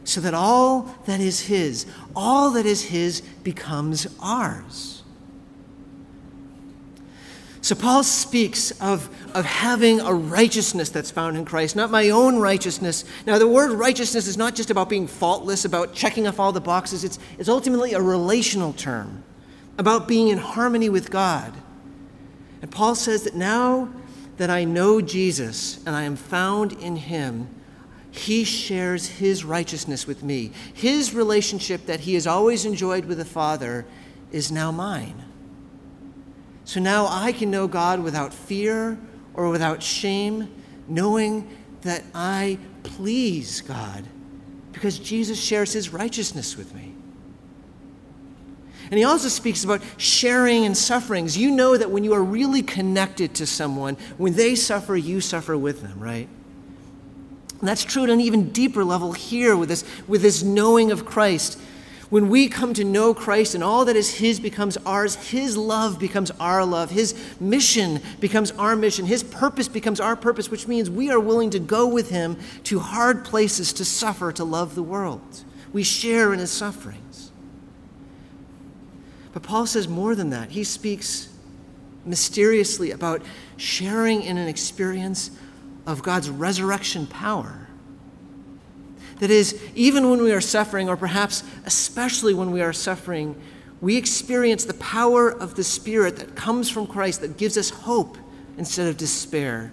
So 0.03 0.21
that 0.21 0.33
all 0.33 0.95
that 1.05 1.19
is 1.19 1.41
His, 1.41 1.85
all 2.15 2.51
that 2.51 2.65
is 2.65 2.83
His 2.85 3.21
becomes 3.21 4.07
ours. 4.19 5.03
So 7.61 7.75
Paul 7.75 8.03
speaks 8.03 8.71
of, 8.81 9.07
of 9.35 9.45
having 9.45 10.01
a 10.01 10.11
righteousness 10.11 10.89
that's 10.89 11.11
found 11.11 11.37
in 11.37 11.45
Christ, 11.45 11.75
not 11.75 11.91
my 11.91 12.09
own 12.09 12.37
righteousness. 12.39 13.05
Now, 13.27 13.37
the 13.37 13.47
word 13.47 13.71
righteousness 13.71 14.25
is 14.25 14.35
not 14.35 14.55
just 14.55 14.71
about 14.71 14.89
being 14.89 15.05
faultless, 15.05 15.63
about 15.63 15.93
checking 15.93 16.25
off 16.25 16.39
all 16.39 16.51
the 16.51 16.59
boxes, 16.59 17.03
it's, 17.03 17.19
it's 17.37 17.49
ultimately 17.49 17.93
a 17.93 18.01
relational 18.01 18.73
term 18.73 19.23
about 19.77 20.07
being 20.07 20.29
in 20.29 20.39
harmony 20.39 20.89
with 20.89 21.11
God. 21.11 21.53
And 22.61 22.71
Paul 22.71 22.95
says 22.95 23.23
that 23.23 23.35
now 23.35 23.89
that 24.37 24.49
I 24.49 24.63
know 24.63 25.01
Jesus 25.01 25.83
and 25.85 25.95
I 25.95 26.03
am 26.03 26.15
found 26.15 26.73
in 26.73 26.95
him, 26.95 27.47
he 28.11 28.43
shares 28.43 29.07
his 29.07 29.45
righteousness 29.45 30.05
with 30.05 30.23
me. 30.23 30.51
His 30.73 31.13
relationship 31.13 31.85
that 31.85 32.01
he 32.01 32.13
has 32.15 32.27
always 32.27 32.65
enjoyed 32.65 33.05
with 33.05 33.17
the 33.17 33.25
Father 33.25 33.85
is 34.31 34.51
now 34.51 34.71
mine. 34.71 35.25
So 36.65 36.79
now 36.79 37.07
I 37.09 37.31
can 37.31 37.49
know 37.49 37.67
God 37.67 38.01
without 38.01 38.33
fear 38.33 38.97
or 39.33 39.49
without 39.49 39.81
shame, 39.81 40.51
knowing 40.87 41.57
that 41.81 42.03
I 42.13 42.59
please 42.83 43.61
God 43.61 44.05
because 44.71 44.99
Jesus 44.99 45.39
shares 45.39 45.73
his 45.73 45.93
righteousness 45.93 46.57
with 46.57 46.73
me. 46.73 46.90
And 48.91 48.97
he 48.97 49.05
also 49.05 49.29
speaks 49.29 49.63
about 49.63 49.81
sharing 49.95 50.65
in 50.65 50.75
sufferings. 50.75 51.37
You 51.37 51.49
know 51.49 51.77
that 51.77 51.89
when 51.89 52.03
you 52.03 52.13
are 52.13 52.23
really 52.23 52.61
connected 52.61 53.33
to 53.35 53.47
someone, 53.47 53.95
when 54.17 54.33
they 54.33 54.53
suffer, 54.53 54.97
you 54.97 55.21
suffer 55.21 55.57
with 55.57 55.81
them, 55.81 55.97
right? 55.97 56.27
And 57.61 57.69
that's 57.69 57.85
true 57.85 58.03
at 58.03 58.09
an 58.09 58.19
even 58.19 58.49
deeper 58.49 58.83
level 58.83 59.13
here 59.13 59.55
with 59.55 59.69
this, 59.69 59.85
with 60.09 60.21
this 60.21 60.43
knowing 60.43 60.91
of 60.91 61.05
Christ. 61.05 61.57
When 62.09 62.27
we 62.27 62.49
come 62.49 62.73
to 62.73 62.83
know 62.83 63.13
Christ 63.13 63.55
and 63.55 63.63
all 63.63 63.85
that 63.85 63.95
is 63.95 64.15
His 64.15 64.41
becomes 64.41 64.75
ours, 64.85 65.15
His 65.15 65.55
love 65.55 65.97
becomes 65.97 66.29
our 66.31 66.65
love, 66.65 66.91
His 66.91 67.15
mission 67.39 68.01
becomes 68.19 68.51
our 68.51 68.75
mission, 68.75 69.05
His 69.05 69.23
purpose 69.23 69.69
becomes 69.69 70.01
our 70.01 70.17
purpose, 70.17 70.51
which 70.51 70.67
means 70.67 70.89
we 70.89 71.09
are 71.09 71.19
willing 71.21 71.51
to 71.51 71.59
go 71.59 71.87
with 71.87 72.09
Him 72.09 72.37
to 72.65 72.79
hard 72.79 73.23
places 73.23 73.71
to 73.73 73.85
suffer 73.85 74.33
to 74.33 74.43
love 74.43 74.75
the 74.75 74.83
world. 74.83 75.21
We 75.71 75.83
share 75.83 76.33
in 76.33 76.39
His 76.39 76.51
sufferings. 76.51 77.20
But 79.33 79.43
Paul 79.43 79.65
says 79.65 79.87
more 79.87 80.15
than 80.15 80.29
that. 80.31 80.51
He 80.51 80.63
speaks 80.63 81.29
mysteriously 82.05 82.91
about 82.91 83.21
sharing 83.57 84.23
in 84.23 84.37
an 84.37 84.47
experience 84.47 85.31
of 85.85 86.03
God's 86.03 86.29
resurrection 86.29 87.07
power. 87.07 87.67
That 89.19 89.29
is, 89.29 89.61
even 89.75 90.09
when 90.09 90.21
we 90.23 90.31
are 90.31 90.41
suffering, 90.41 90.89
or 90.89 90.97
perhaps 90.97 91.43
especially 91.65 92.33
when 92.33 92.51
we 92.51 92.61
are 92.61 92.73
suffering, 92.73 93.39
we 93.79 93.95
experience 93.97 94.65
the 94.65 94.73
power 94.75 95.29
of 95.29 95.55
the 95.55 95.63
Spirit 95.63 96.17
that 96.17 96.35
comes 96.35 96.69
from 96.69 96.87
Christ 96.87 97.21
that 97.21 97.37
gives 97.37 97.57
us 97.57 97.69
hope 97.69 98.17
instead 98.57 98.87
of 98.87 98.97
despair, 98.97 99.71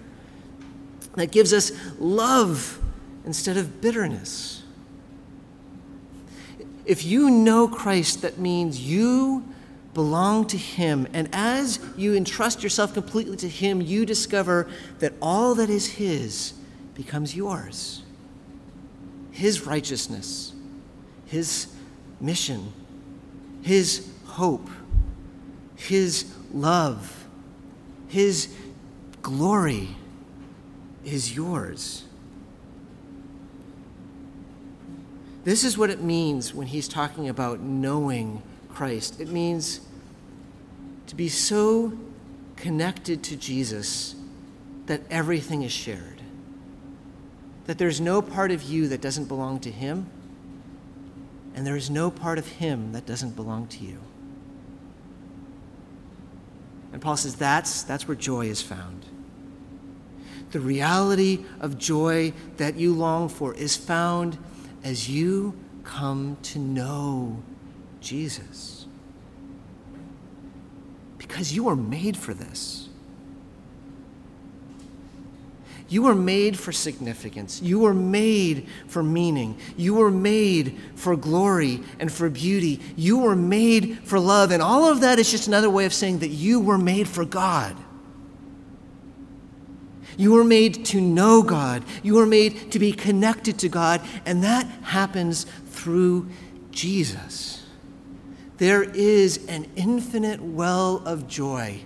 that 1.15 1.31
gives 1.31 1.51
us 1.53 1.71
love 1.99 2.79
instead 3.25 3.57
of 3.57 3.81
bitterness. 3.81 4.58
If 6.89 7.05
you 7.05 7.29
know 7.29 7.67
Christ, 7.67 8.23
that 8.23 8.39
means 8.39 8.81
you 8.81 9.45
belong 9.93 10.47
to 10.47 10.57
Him. 10.57 11.07
And 11.13 11.29
as 11.31 11.79
you 11.95 12.15
entrust 12.15 12.63
yourself 12.63 12.95
completely 12.95 13.37
to 13.37 13.47
Him, 13.47 13.79
you 13.79 14.07
discover 14.07 14.67
that 14.97 15.13
all 15.21 15.53
that 15.53 15.69
is 15.69 15.85
His 15.85 16.53
becomes 16.95 17.35
yours 17.35 18.01
His 19.29 19.67
righteousness, 19.67 20.53
His 21.27 21.67
mission, 22.19 22.73
His 23.61 24.09
hope, 24.25 24.67
His 25.75 26.33
love, 26.51 27.27
His 28.07 28.51
glory 29.21 29.89
is 31.05 31.35
yours. 31.35 32.05
This 35.43 35.63
is 35.63 35.77
what 35.77 35.89
it 35.89 36.01
means 36.01 36.53
when 36.53 36.67
he's 36.67 36.87
talking 36.87 37.29
about 37.29 37.59
knowing 37.59 38.43
Christ. 38.69 39.19
It 39.19 39.29
means 39.29 39.81
to 41.07 41.15
be 41.15 41.29
so 41.29 41.93
connected 42.55 43.23
to 43.23 43.35
Jesus 43.35 44.15
that 44.85 45.01
everything 45.09 45.63
is 45.63 45.71
shared. 45.71 46.21
that 47.69 47.77
there's 47.77 48.01
no 48.01 48.19
part 48.19 48.49
of 48.49 48.63
you 48.63 48.87
that 48.87 48.99
doesn't 48.99 49.25
belong 49.25 49.59
to 49.59 49.69
Him, 49.69 50.09
and 51.53 51.67
there 51.67 51.75
is 51.75 51.87
no 51.87 52.09
part 52.09 52.39
of 52.39 52.47
Him 52.47 52.93
that 52.93 53.05
doesn't 53.05 53.35
belong 53.35 53.67
to 53.67 53.85
you. 53.85 53.99
And 56.91 56.99
Paul 56.99 57.15
says 57.15 57.35
that's, 57.35 57.83
that's 57.83 58.07
where 58.07 58.17
joy 58.17 58.47
is 58.47 58.63
found. 58.63 59.05
The 60.49 60.59
reality 60.59 61.45
of 61.59 61.77
joy 61.77 62.33
that 62.57 62.75
you 62.75 62.91
long 62.91 63.29
for 63.29 63.53
is 63.53 63.77
found 63.77 64.39
as 64.83 65.09
you 65.09 65.57
come 65.83 66.37
to 66.43 66.59
know 66.59 67.41
Jesus. 68.01 68.85
Because 71.17 71.53
you 71.53 71.67
are 71.67 71.75
made 71.75 72.15
for 72.17 72.33
this. 72.33 72.89
You 75.89 76.03
were 76.03 76.15
made 76.15 76.57
for 76.57 76.71
significance. 76.71 77.61
You 77.63 77.79
were 77.79 77.95
made 77.95 78.67
for 78.87 79.01
meaning. 79.01 79.57
You 79.75 79.95
were 79.95 80.11
made 80.11 80.77
for 80.95 81.15
glory 81.15 81.81
and 81.99 82.11
for 82.11 82.29
beauty. 82.29 82.79
You 82.95 83.17
were 83.17 83.35
made 83.35 83.99
for 84.03 84.19
love. 84.19 84.51
And 84.51 84.61
all 84.61 84.85
of 84.85 85.01
that 85.01 85.17
is 85.17 85.31
just 85.31 85.47
another 85.47 85.69
way 85.69 85.85
of 85.85 85.93
saying 85.93 86.19
that 86.19 86.27
you 86.27 86.59
were 86.59 86.77
made 86.77 87.07
for 87.07 87.25
God. 87.25 87.75
You 90.19 90.33
were 90.33 90.43
made 90.43 90.83
to 90.87 90.99
know 90.99 91.41
God. 91.41 91.85
You 92.03 92.15
were 92.15 92.25
made 92.25 92.73
to 92.73 92.79
be 92.79 92.91
connected 92.91 93.57
to 93.59 93.69
God. 93.69 94.01
And 94.25 94.43
that 94.43 94.65
happens 94.83 95.45
through 95.67 96.27
Jesus. 96.71 97.65
There 98.57 98.83
is 98.83 99.45
an 99.47 99.65
infinite 99.77 100.41
well 100.41 101.01
of 101.05 101.29
joy 101.29 101.79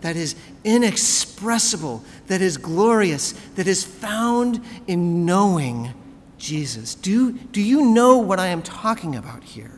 that 0.00 0.16
is 0.16 0.34
inexpressible, 0.64 2.02
that 2.26 2.42
is 2.42 2.56
glorious, 2.56 3.30
that 3.54 3.68
is 3.68 3.84
found 3.84 4.60
in 4.88 5.24
knowing 5.24 5.94
Jesus. 6.36 6.96
Do, 6.96 7.30
do 7.30 7.62
you 7.62 7.92
know 7.92 8.18
what 8.18 8.40
I 8.40 8.48
am 8.48 8.62
talking 8.62 9.14
about 9.14 9.44
here? 9.44 9.77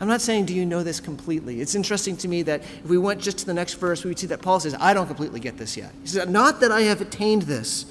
I'm 0.00 0.08
not 0.08 0.20
saying, 0.20 0.46
do 0.46 0.54
you 0.54 0.66
know 0.66 0.82
this 0.82 1.00
completely? 1.00 1.60
It's 1.60 1.74
interesting 1.74 2.16
to 2.18 2.28
me 2.28 2.42
that 2.42 2.60
if 2.60 2.86
we 2.86 2.98
went 2.98 3.20
just 3.20 3.38
to 3.38 3.46
the 3.46 3.54
next 3.54 3.74
verse, 3.74 4.04
we 4.04 4.10
would 4.10 4.18
see 4.18 4.26
that 4.26 4.42
Paul 4.42 4.60
says, 4.60 4.76
I 4.78 4.92
don't 4.92 5.06
completely 5.06 5.40
get 5.40 5.56
this 5.56 5.76
yet. 5.76 5.92
He 6.02 6.08
says, 6.08 6.28
Not 6.28 6.60
that 6.60 6.70
I 6.70 6.82
have 6.82 7.00
attained 7.00 7.42
this, 7.42 7.86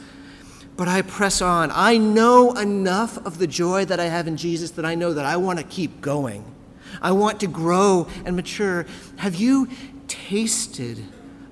but 0.78 0.88
I 0.88 1.02
press 1.02 1.42
on. 1.42 1.72
I 1.74 1.98
know 1.98 2.54
enough 2.54 3.18
of 3.26 3.38
the 3.38 3.48
joy 3.48 3.86
that 3.86 4.00
I 4.00 4.06
have 4.06 4.28
in 4.28 4.38
Jesus 4.38 4.72
that 4.72 4.86
I 4.86 4.96
know 4.96 5.14
that 5.14 5.26
I 5.26 5.38
want 5.38 5.60
to 5.60 5.66
keep 5.66 6.02
going. 6.02 6.44
I 7.02 7.12
want 7.12 7.40
to 7.42 7.48
grow 7.48 8.08
and 8.26 8.36
mature. 8.36 8.86
Have 9.18 9.36
you 9.36 9.68
tasted 10.08 11.04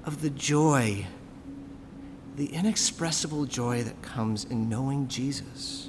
of 0.05 0.21
the 0.21 0.29
joy, 0.29 1.05
the 2.35 2.47
inexpressible 2.47 3.45
joy 3.45 3.83
that 3.83 4.01
comes 4.01 4.43
in 4.45 4.69
knowing 4.69 5.07
Jesus? 5.07 5.82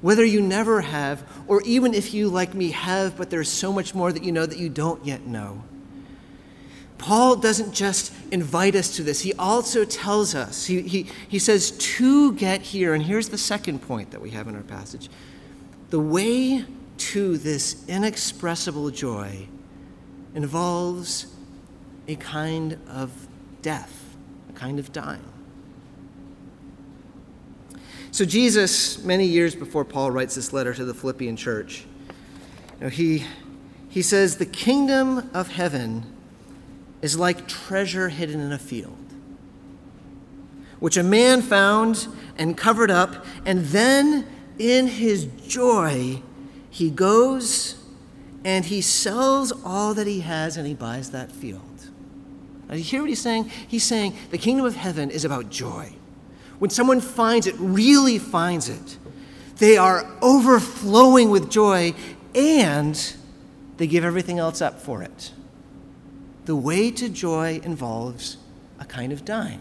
Whether 0.00 0.24
you 0.24 0.40
never 0.40 0.80
have, 0.80 1.24
or 1.46 1.62
even 1.62 1.94
if 1.94 2.14
you, 2.14 2.28
like 2.28 2.54
me, 2.54 2.70
have, 2.70 3.16
but 3.16 3.30
there's 3.30 3.48
so 3.48 3.72
much 3.72 3.94
more 3.94 4.12
that 4.12 4.22
you 4.22 4.32
know 4.32 4.46
that 4.46 4.58
you 4.58 4.68
don't 4.68 5.04
yet 5.04 5.26
know. 5.26 5.64
Paul 6.98 7.36
doesn't 7.36 7.72
just 7.72 8.12
invite 8.32 8.74
us 8.74 8.96
to 8.96 9.02
this, 9.02 9.20
he 9.20 9.32
also 9.34 9.84
tells 9.84 10.34
us, 10.34 10.66
he, 10.66 10.82
he, 10.82 11.06
he 11.28 11.38
says, 11.38 11.70
to 11.70 12.32
get 12.32 12.60
here. 12.60 12.92
And 12.92 13.02
here's 13.02 13.28
the 13.28 13.38
second 13.38 13.80
point 13.80 14.10
that 14.10 14.20
we 14.20 14.30
have 14.30 14.48
in 14.48 14.56
our 14.56 14.62
passage 14.62 15.08
the 15.90 16.00
way 16.00 16.64
to 16.98 17.38
this 17.38 17.88
inexpressible 17.88 18.90
joy 18.90 19.48
involves 20.34 21.26
a 22.06 22.16
kind 22.16 22.78
of 22.88 23.10
death, 23.62 24.14
a 24.50 24.52
kind 24.52 24.78
of 24.78 24.92
dying. 24.92 25.24
So, 28.18 28.24
Jesus, 28.24 28.98
many 29.04 29.26
years 29.26 29.54
before 29.54 29.84
Paul 29.84 30.10
writes 30.10 30.34
this 30.34 30.52
letter 30.52 30.74
to 30.74 30.84
the 30.84 30.92
Philippian 30.92 31.36
church, 31.36 31.84
you 32.08 32.80
know, 32.80 32.88
he, 32.88 33.24
he 33.88 34.02
says, 34.02 34.38
The 34.38 34.44
kingdom 34.44 35.30
of 35.32 35.46
heaven 35.46 36.04
is 37.00 37.16
like 37.16 37.46
treasure 37.46 38.08
hidden 38.08 38.40
in 38.40 38.50
a 38.50 38.58
field, 38.58 38.98
which 40.80 40.96
a 40.96 41.04
man 41.04 41.42
found 41.42 42.08
and 42.36 42.56
covered 42.56 42.90
up, 42.90 43.24
and 43.46 43.66
then 43.66 44.26
in 44.58 44.88
his 44.88 45.26
joy, 45.46 46.20
he 46.70 46.90
goes 46.90 47.80
and 48.44 48.64
he 48.64 48.80
sells 48.80 49.52
all 49.64 49.94
that 49.94 50.08
he 50.08 50.22
has 50.22 50.56
and 50.56 50.66
he 50.66 50.74
buys 50.74 51.12
that 51.12 51.30
field. 51.30 51.88
Now, 52.68 52.74
you 52.74 52.82
hear 52.82 53.00
what 53.00 53.10
he's 53.10 53.22
saying? 53.22 53.48
He's 53.68 53.84
saying 53.84 54.16
the 54.32 54.38
kingdom 54.38 54.66
of 54.66 54.74
heaven 54.74 55.08
is 55.08 55.24
about 55.24 55.50
joy. 55.50 55.92
When 56.58 56.70
someone 56.70 57.00
finds 57.00 57.46
it, 57.46 57.54
really 57.58 58.18
finds 58.18 58.68
it, 58.68 58.98
they 59.56 59.76
are 59.76 60.06
overflowing 60.22 61.30
with 61.30 61.50
joy 61.50 61.94
and 62.34 63.14
they 63.76 63.86
give 63.86 64.04
everything 64.04 64.38
else 64.38 64.60
up 64.60 64.80
for 64.80 65.02
it. 65.02 65.32
The 66.44 66.56
way 66.56 66.90
to 66.92 67.08
joy 67.08 67.60
involves 67.62 68.38
a 68.78 68.84
kind 68.84 69.12
of 69.12 69.24
dying. 69.24 69.60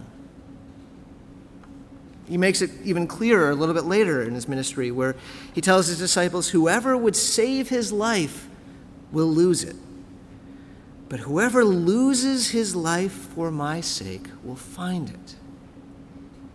He 2.28 2.38
makes 2.38 2.62
it 2.62 2.72
even 2.84 3.08
clearer 3.08 3.52
a 3.52 3.56
little 3.56 3.76
bit 3.76 3.86
later 3.86 4.22
in 4.22 4.34
his 4.34 4.48
ministry, 4.48 4.92
where 4.92 5.16
he 5.54 5.62
tells 5.62 5.88
his 5.88 5.98
disciples, 5.98 6.50
Whoever 6.50 6.98
would 6.98 7.16
save 7.16 7.70
his 7.70 7.92
life 7.92 8.50
will 9.12 9.28
lose 9.28 9.64
it. 9.64 9.76
But 11.08 11.22
whoever 11.22 11.64
loses 11.64 12.50
his 12.50 12.76
life 12.76 13.14
for 13.14 13.50
my 13.50 13.80
sake 13.80 14.28
will 14.44 14.58
find 14.58 15.10
it. 15.10 15.36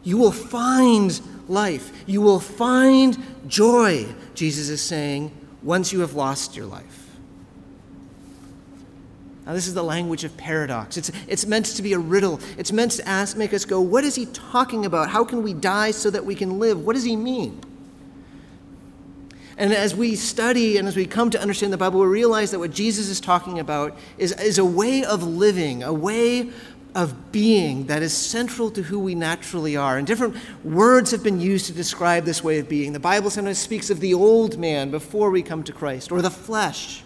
You 0.02 0.18
will 0.18 0.32
find 0.32 1.20
life. 1.48 1.92
You 2.06 2.20
will 2.20 2.40
find 2.40 3.16
joy, 3.46 4.06
Jesus 4.34 4.68
is 4.68 4.80
saying, 4.80 5.30
once 5.62 5.92
you 5.92 6.00
have 6.00 6.14
lost 6.14 6.56
your 6.56 6.66
life. 6.66 7.02
Now, 9.46 9.54
this 9.54 9.66
is 9.66 9.74
the 9.74 9.82
language 9.82 10.22
of 10.22 10.36
paradox. 10.36 10.96
It's, 10.96 11.10
it's 11.26 11.46
meant 11.46 11.66
to 11.66 11.82
be 11.82 11.94
a 11.94 11.98
riddle. 11.98 12.38
It's 12.58 12.70
meant 12.70 12.92
to 12.92 13.08
ask, 13.08 13.36
make 13.36 13.52
us 13.52 13.64
go, 13.64 13.80
what 13.80 14.04
is 14.04 14.14
he 14.14 14.26
talking 14.26 14.86
about? 14.86 15.08
How 15.08 15.24
can 15.24 15.42
we 15.42 15.52
die 15.52 15.90
so 15.90 16.10
that 16.10 16.24
we 16.24 16.36
can 16.36 16.60
live? 16.60 16.84
What 16.84 16.94
does 16.94 17.02
he 17.02 17.16
mean? 17.16 17.60
And 19.58 19.72
as 19.72 19.94
we 19.94 20.14
study 20.14 20.78
and 20.78 20.88
as 20.88 20.96
we 20.96 21.06
come 21.06 21.30
to 21.30 21.40
understand 21.40 21.72
the 21.72 21.76
Bible, 21.76 22.00
we 22.00 22.06
realize 22.06 22.52
that 22.52 22.58
what 22.60 22.70
Jesus 22.70 23.08
is 23.08 23.20
talking 23.20 23.58
about 23.58 23.96
is, 24.16 24.32
is 24.40 24.58
a 24.58 24.64
way 24.64 25.04
of 25.04 25.24
living, 25.24 25.82
a 25.82 25.92
way 25.92 26.50
of 26.94 27.32
being 27.32 27.86
that 27.86 28.02
is 28.02 28.12
central 28.12 28.70
to 28.70 28.82
who 28.82 28.98
we 28.98 29.14
naturally 29.14 29.76
are. 29.76 29.96
And 29.96 30.06
different 30.06 30.36
words 30.62 31.10
have 31.10 31.22
been 31.22 31.40
used 31.40 31.66
to 31.66 31.72
describe 31.72 32.24
this 32.24 32.44
way 32.44 32.58
of 32.58 32.68
being. 32.68 32.92
The 32.92 33.00
Bible 33.00 33.30
sometimes 33.30 33.58
speaks 33.58 33.90
of 33.90 34.00
the 34.00 34.14
old 34.14 34.58
man 34.58 34.90
before 34.90 35.30
we 35.30 35.42
come 35.42 35.62
to 35.64 35.72
Christ, 35.72 36.12
or 36.12 36.20
the 36.20 36.30
flesh. 36.30 37.02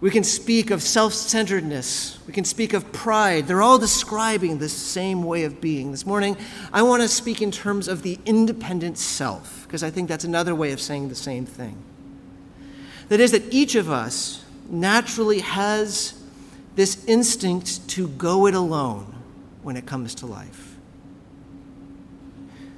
We 0.00 0.10
can 0.10 0.22
speak 0.22 0.70
of 0.70 0.80
self 0.80 1.12
centeredness. 1.12 2.18
We 2.26 2.32
can 2.32 2.44
speak 2.44 2.72
of 2.72 2.92
pride. 2.92 3.48
They're 3.48 3.62
all 3.62 3.78
describing 3.78 4.58
this 4.58 4.72
same 4.72 5.24
way 5.24 5.44
of 5.44 5.60
being. 5.60 5.90
This 5.90 6.06
morning, 6.06 6.36
I 6.72 6.82
want 6.82 7.02
to 7.02 7.08
speak 7.08 7.42
in 7.42 7.50
terms 7.50 7.88
of 7.88 8.02
the 8.02 8.18
independent 8.24 8.98
self, 8.98 9.64
because 9.66 9.82
I 9.82 9.90
think 9.90 10.08
that's 10.08 10.24
another 10.24 10.54
way 10.54 10.72
of 10.72 10.80
saying 10.80 11.08
the 11.08 11.16
same 11.16 11.46
thing. 11.46 11.76
That 13.08 13.18
is, 13.18 13.32
that 13.32 13.52
each 13.52 13.74
of 13.74 13.90
us 13.90 14.44
naturally 14.68 15.40
has 15.40 16.17
this 16.78 17.04
instinct 17.06 17.88
to 17.88 18.06
go 18.06 18.46
it 18.46 18.54
alone 18.54 19.12
when 19.64 19.76
it 19.76 19.84
comes 19.84 20.14
to 20.14 20.26
life. 20.26 20.76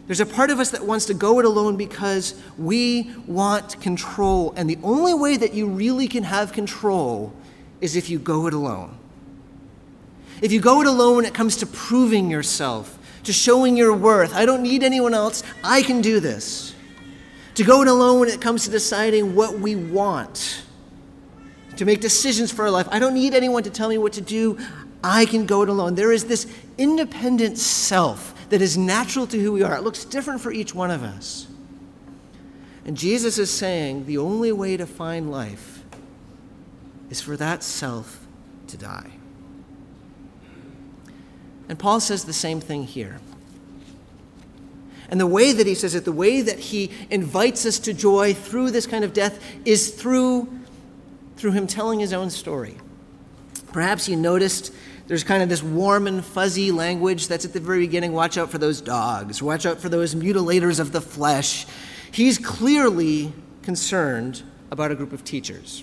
There's 0.06 0.20
a 0.20 0.26
part 0.26 0.50
of 0.50 0.58
us 0.58 0.70
that 0.70 0.86
wants 0.86 1.04
to 1.04 1.12
go 1.12 1.38
it 1.38 1.44
alone 1.44 1.76
because 1.76 2.40
we 2.56 3.12
want 3.26 3.78
control. 3.82 4.54
And 4.56 4.70
the 4.70 4.78
only 4.82 5.12
way 5.12 5.36
that 5.36 5.52
you 5.52 5.66
really 5.66 6.08
can 6.08 6.24
have 6.24 6.54
control 6.54 7.34
is 7.82 7.94
if 7.94 8.08
you 8.08 8.18
go 8.18 8.46
it 8.46 8.54
alone. 8.54 8.96
If 10.40 10.50
you 10.50 10.62
go 10.62 10.80
it 10.80 10.86
alone 10.86 11.16
when 11.16 11.26
it 11.26 11.34
comes 11.34 11.56
to 11.56 11.66
proving 11.66 12.30
yourself, 12.30 12.98
to 13.24 13.34
showing 13.34 13.76
your 13.76 13.94
worth, 13.94 14.34
I 14.34 14.46
don't 14.46 14.62
need 14.62 14.82
anyone 14.82 15.12
else, 15.12 15.42
I 15.62 15.82
can 15.82 16.00
do 16.00 16.20
this. 16.20 16.74
To 17.56 17.64
go 17.64 17.82
it 17.82 17.88
alone 17.88 18.20
when 18.20 18.30
it 18.30 18.40
comes 18.40 18.64
to 18.64 18.70
deciding 18.70 19.34
what 19.34 19.58
we 19.58 19.76
want, 19.76 20.62
to 21.80 21.86
make 21.86 22.02
decisions 22.02 22.52
for 22.52 22.66
our 22.66 22.70
life, 22.70 22.86
I 22.90 22.98
don't 22.98 23.14
need 23.14 23.32
anyone 23.32 23.62
to 23.62 23.70
tell 23.70 23.88
me 23.88 23.96
what 23.96 24.12
to 24.12 24.20
do, 24.20 24.58
I 25.02 25.24
can 25.24 25.46
go 25.46 25.62
it 25.62 25.70
alone. 25.70 25.94
There 25.94 26.12
is 26.12 26.26
this 26.26 26.46
independent 26.76 27.56
self 27.56 28.34
that 28.50 28.60
is 28.60 28.76
natural 28.76 29.26
to 29.28 29.40
who 29.40 29.50
we 29.50 29.62
are. 29.62 29.74
It 29.76 29.80
looks 29.80 30.04
different 30.04 30.42
for 30.42 30.52
each 30.52 30.74
one 30.74 30.90
of 30.90 31.02
us. 31.02 31.46
And 32.84 32.98
Jesus 32.98 33.38
is 33.38 33.50
saying 33.50 34.04
the 34.04 34.18
only 34.18 34.52
way 34.52 34.76
to 34.76 34.84
find 34.86 35.32
life 35.32 35.82
is 37.08 37.22
for 37.22 37.34
that 37.38 37.62
self 37.62 38.26
to 38.66 38.76
die. 38.76 39.12
And 41.70 41.78
Paul 41.78 41.98
says 42.00 42.26
the 42.26 42.34
same 42.34 42.60
thing 42.60 42.84
here. 42.84 43.20
And 45.08 45.18
the 45.18 45.26
way 45.26 45.52
that 45.54 45.66
he 45.66 45.74
says 45.74 45.94
it, 45.94 46.04
the 46.04 46.12
way 46.12 46.42
that 46.42 46.58
he 46.58 46.90
invites 47.08 47.64
us 47.64 47.78
to 47.78 47.94
joy 47.94 48.34
through 48.34 48.70
this 48.70 48.86
kind 48.86 49.02
of 49.02 49.14
death 49.14 49.42
is 49.64 49.92
through, 49.92 50.59
through 51.40 51.52
him 51.52 51.66
telling 51.66 51.98
his 51.98 52.12
own 52.12 52.30
story. 52.30 52.76
Perhaps 53.72 54.08
you 54.08 54.16
noticed 54.16 54.72
There's 55.10 55.24
kind 55.24 55.42
of 55.42 55.48
this 55.48 55.60
warm 55.60 56.06
and 56.06 56.24
fuzzy 56.24 56.70
language 56.70 57.26
that's 57.26 57.44
at 57.44 57.52
the 57.52 57.58
very 57.58 57.80
beginning 57.80 58.12
watch 58.12 58.38
out 58.38 58.48
for 58.48 58.58
those 58.58 58.80
dogs, 58.80 59.42
watch 59.42 59.66
out 59.66 59.80
for 59.80 59.88
those 59.88 60.14
mutilators 60.14 60.78
of 60.78 60.92
the 60.92 61.00
flesh. 61.00 61.66
He's 62.12 62.38
clearly 62.38 63.32
concerned 63.62 64.44
about 64.70 64.92
a 64.92 64.94
group 64.94 65.12
of 65.12 65.24
teachers. 65.24 65.82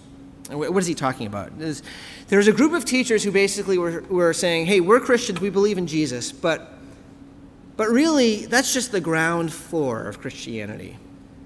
What 0.49 0.77
is 0.77 0.87
he 0.87 0.93
talking 0.93 1.27
about? 1.27 1.51
There's, 1.59 2.47
a 2.47 2.53
group 2.53 2.71
of 2.71 2.85
teachers 2.85 3.21
who 3.21 3.33
basically 3.33 3.77
were, 3.77 3.99
were 4.03 4.31
saying, 4.31 4.65
hey, 4.65 4.79
we're 4.79 5.01
Christians, 5.01 5.41
we 5.41 5.49
believe 5.49 5.77
in 5.77 5.87
Jesus, 5.87 6.31
but, 6.31 6.71
but 7.75 7.89
really, 7.89 8.45
that's 8.45 8.73
just 8.73 8.93
the 8.93 9.01
ground 9.01 9.51
floor 9.51 10.05
of 10.05 10.21
Christianity. 10.21 10.97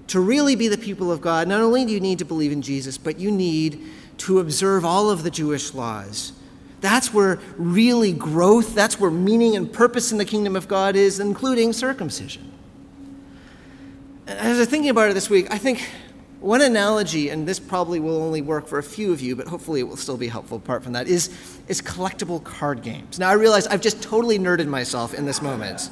To 0.06 0.20
really 0.20 0.54
be 0.54 0.68
the 0.68 0.78
people 0.78 1.10
of 1.10 1.20
God, 1.20 1.48
not 1.48 1.60
only 1.60 1.84
do 1.84 1.90
you 1.90 1.98
need 1.98 2.20
to 2.20 2.24
believe 2.24 2.52
in 2.52 2.62
Jesus, 2.62 2.96
but 2.96 3.18
you 3.18 3.32
need 3.32 3.84
to 4.18 4.38
observe 4.38 4.84
all 4.84 5.10
of 5.10 5.22
the 5.22 5.30
Jewish 5.30 5.74
laws. 5.74 6.32
That's 6.80 7.14
where 7.14 7.38
really 7.56 8.12
growth, 8.12 8.74
that's 8.74 8.98
where 8.98 9.10
meaning 9.10 9.56
and 9.56 9.72
purpose 9.72 10.10
in 10.10 10.18
the 10.18 10.24
kingdom 10.24 10.56
of 10.56 10.66
God 10.66 10.96
is, 10.96 11.20
including 11.20 11.72
circumcision. 11.72 12.52
As 14.26 14.56
I 14.56 14.60
was 14.60 14.68
thinking 14.68 14.90
about 14.90 15.10
it 15.10 15.14
this 15.14 15.30
week, 15.30 15.46
I 15.50 15.58
think 15.58 15.88
one 16.40 16.60
analogy, 16.60 17.28
and 17.28 17.46
this 17.46 17.60
probably 17.60 18.00
will 18.00 18.20
only 18.20 18.42
work 18.42 18.66
for 18.66 18.78
a 18.78 18.82
few 18.82 19.12
of 19.12 19.20
you, 19.20 19.36
but 19.36 19.46
hopefully 19.46 19.78
it 19.78 19.84
will 19.84 19.96
still 19.96 20.16
be 20.16 20.26
helpful 20.26 20.56
apart 20.56 20.82
from 20.82 20.92
that, 20.94 21.06
is, 21.06 21.30
is 21.68 21.80
collectible 21.80 22.42
card 22.42 22.82
games. 22.82 23.18
Now, 23.18 23.30
I 23.30 23.34
realize 23.34 23.68
I've 23.68 23.80
just 23.80 24.02
totally 24.02 24.38
nerded 24.38 24.66
myself 24.66 25.14
in 25.14 25.24
this 25.24 25.40
moment. 25.40 25.88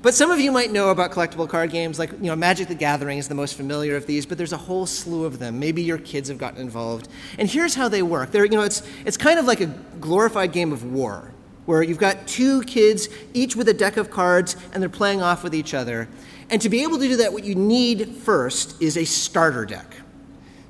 But 0.00 0.14
some 0.14 0.30
of 0.30 0.38
you 0.38 0.52
might 0.52 0.70
know 0.70 0.90
about 0.90 1.10
collectible 1.10 1.48
card 1.48 1.70
games, 1.70 1.98
like 1.98 2.12
you 2.12 2.28
know, 2.28 2.36
Magic 2.36 2.68
the 2.68 2.74
Gathering 2.74 3.18
is 3.18 3.26
the 3.26 3.34
most 3.34 3.56
familiar 3.56 3.96
of 3.96 4.06
these, 4.06 4.26
but 4.26 4.38
there's 4.38 4.52
a 4.52 4.58
whole 4.58 4.86
slew 4.86 5.24
of 5.24 5.38
them. 5.40 5.58
Maybe 5.58 5.82
your 5.82 5.98
kids 5.98 6.28
have 6.28 6.38
gotten 6.38 6.60
involved. 6.60 7.08
And 7.38 7.48
here's 7.48 7.74
how 7.74 7.88
they 7.88 8.02
work. 8.02 8.30
They're, 8.30 8.44
you 8.44 8.52
know, 8.52 8.62
it's, 8.62 8.82
it's 9.04 9.16
kind 9.16 9.38
of 9.38 9.46
like 9.46 9.60
a 9.60 9.66
glorified 10.00 10.52
game 10.52 10.72
of 10.72 10.84
war, 10.84 11.32
where 11.66 11.82
you've 11.82 11.98
got 11.98 12.28
two 12.28 12.62
kids, 12.62 13.08
each 13.34 13.56
with 13.56 13.68
a 13.68 13.74
deck 13.74 13.96
of 13.96 14.08
cards, 14.08 14.56
and 14.72 14.80
they're 14.80 14.88
playing 14.88 15.20
off 15.20 15.42
with 15.42 15.54
each 15.54 15.74
other. 15.74 16.08
And 16.48 16.62
to 16.62 16.68
be 16.68 16.82
able 16.84 16.98
to 16.98 17.08
do 17.08 17.16
that, 17.16 17.32
what 17.32 17.44
you 17.44 17.56
need 17.56 18.08
first 18.08 18.80
is 18.80 18.96
a 18.96 19.04
starter 19.04 19.66
deck. 19.66 19.96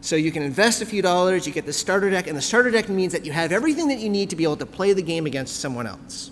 So 0.01 0.17
you 0.17 0.33
can 0.33 0.43
invest 0.43 0.81
a 0.81 0.87
few 0.87 1.03
dollars, 1.03 1.47
you 1.47 1.53
get 1.53 1.67
the 1.67 1.73
starter 1.73 2.09
deck, 2.09 2.29
and 2.29 2.37
the 2.37 2.43
starter 2.43 2.71
deck 2.71 2.89
means 2.89 3.13
that 3.13 3.27
you 3.27 3.33
have 3.33 3.53
everything 3.53 3.89
that 3.89 3.99
you 3.99 4.09
need 4.09 4.31
to 4.31 4.37
be 4.37 4.45
able 4.45 4.57
to 4.57 4.67
play 4.67 4.95
the 4.95 5.03
game 5.03 5.27
against 5.27 5.57
someone 5.57 5.87
else. 5.87 6.31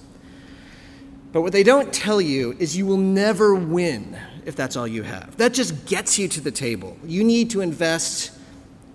But 1.36 1.42
what 1.42 1.52
they 1.52 1.64
don't 1.64 1.92
tell 1.92 2.18
you 2.18 2.56
is 2.58 2.78
you 2.78 2.86
will 2.86 2.96
never 2.96 3.54
win 3.54 4.18
if 4.46 4.56
that's 4.56 4.74
all 4.74 4.88
you 4.88 5.02
have. 5.02 5.36
That 5.36 5.52
just 5.52 5.84
gets 5.84 6.18
you 6.18 6.28
to 6.28 6.40
the 6.40 6.50
table. 6.50 6.96
You 7.04 7.22
need 7.24 7.50
to 7.50 7.60
invest 7.60 8.32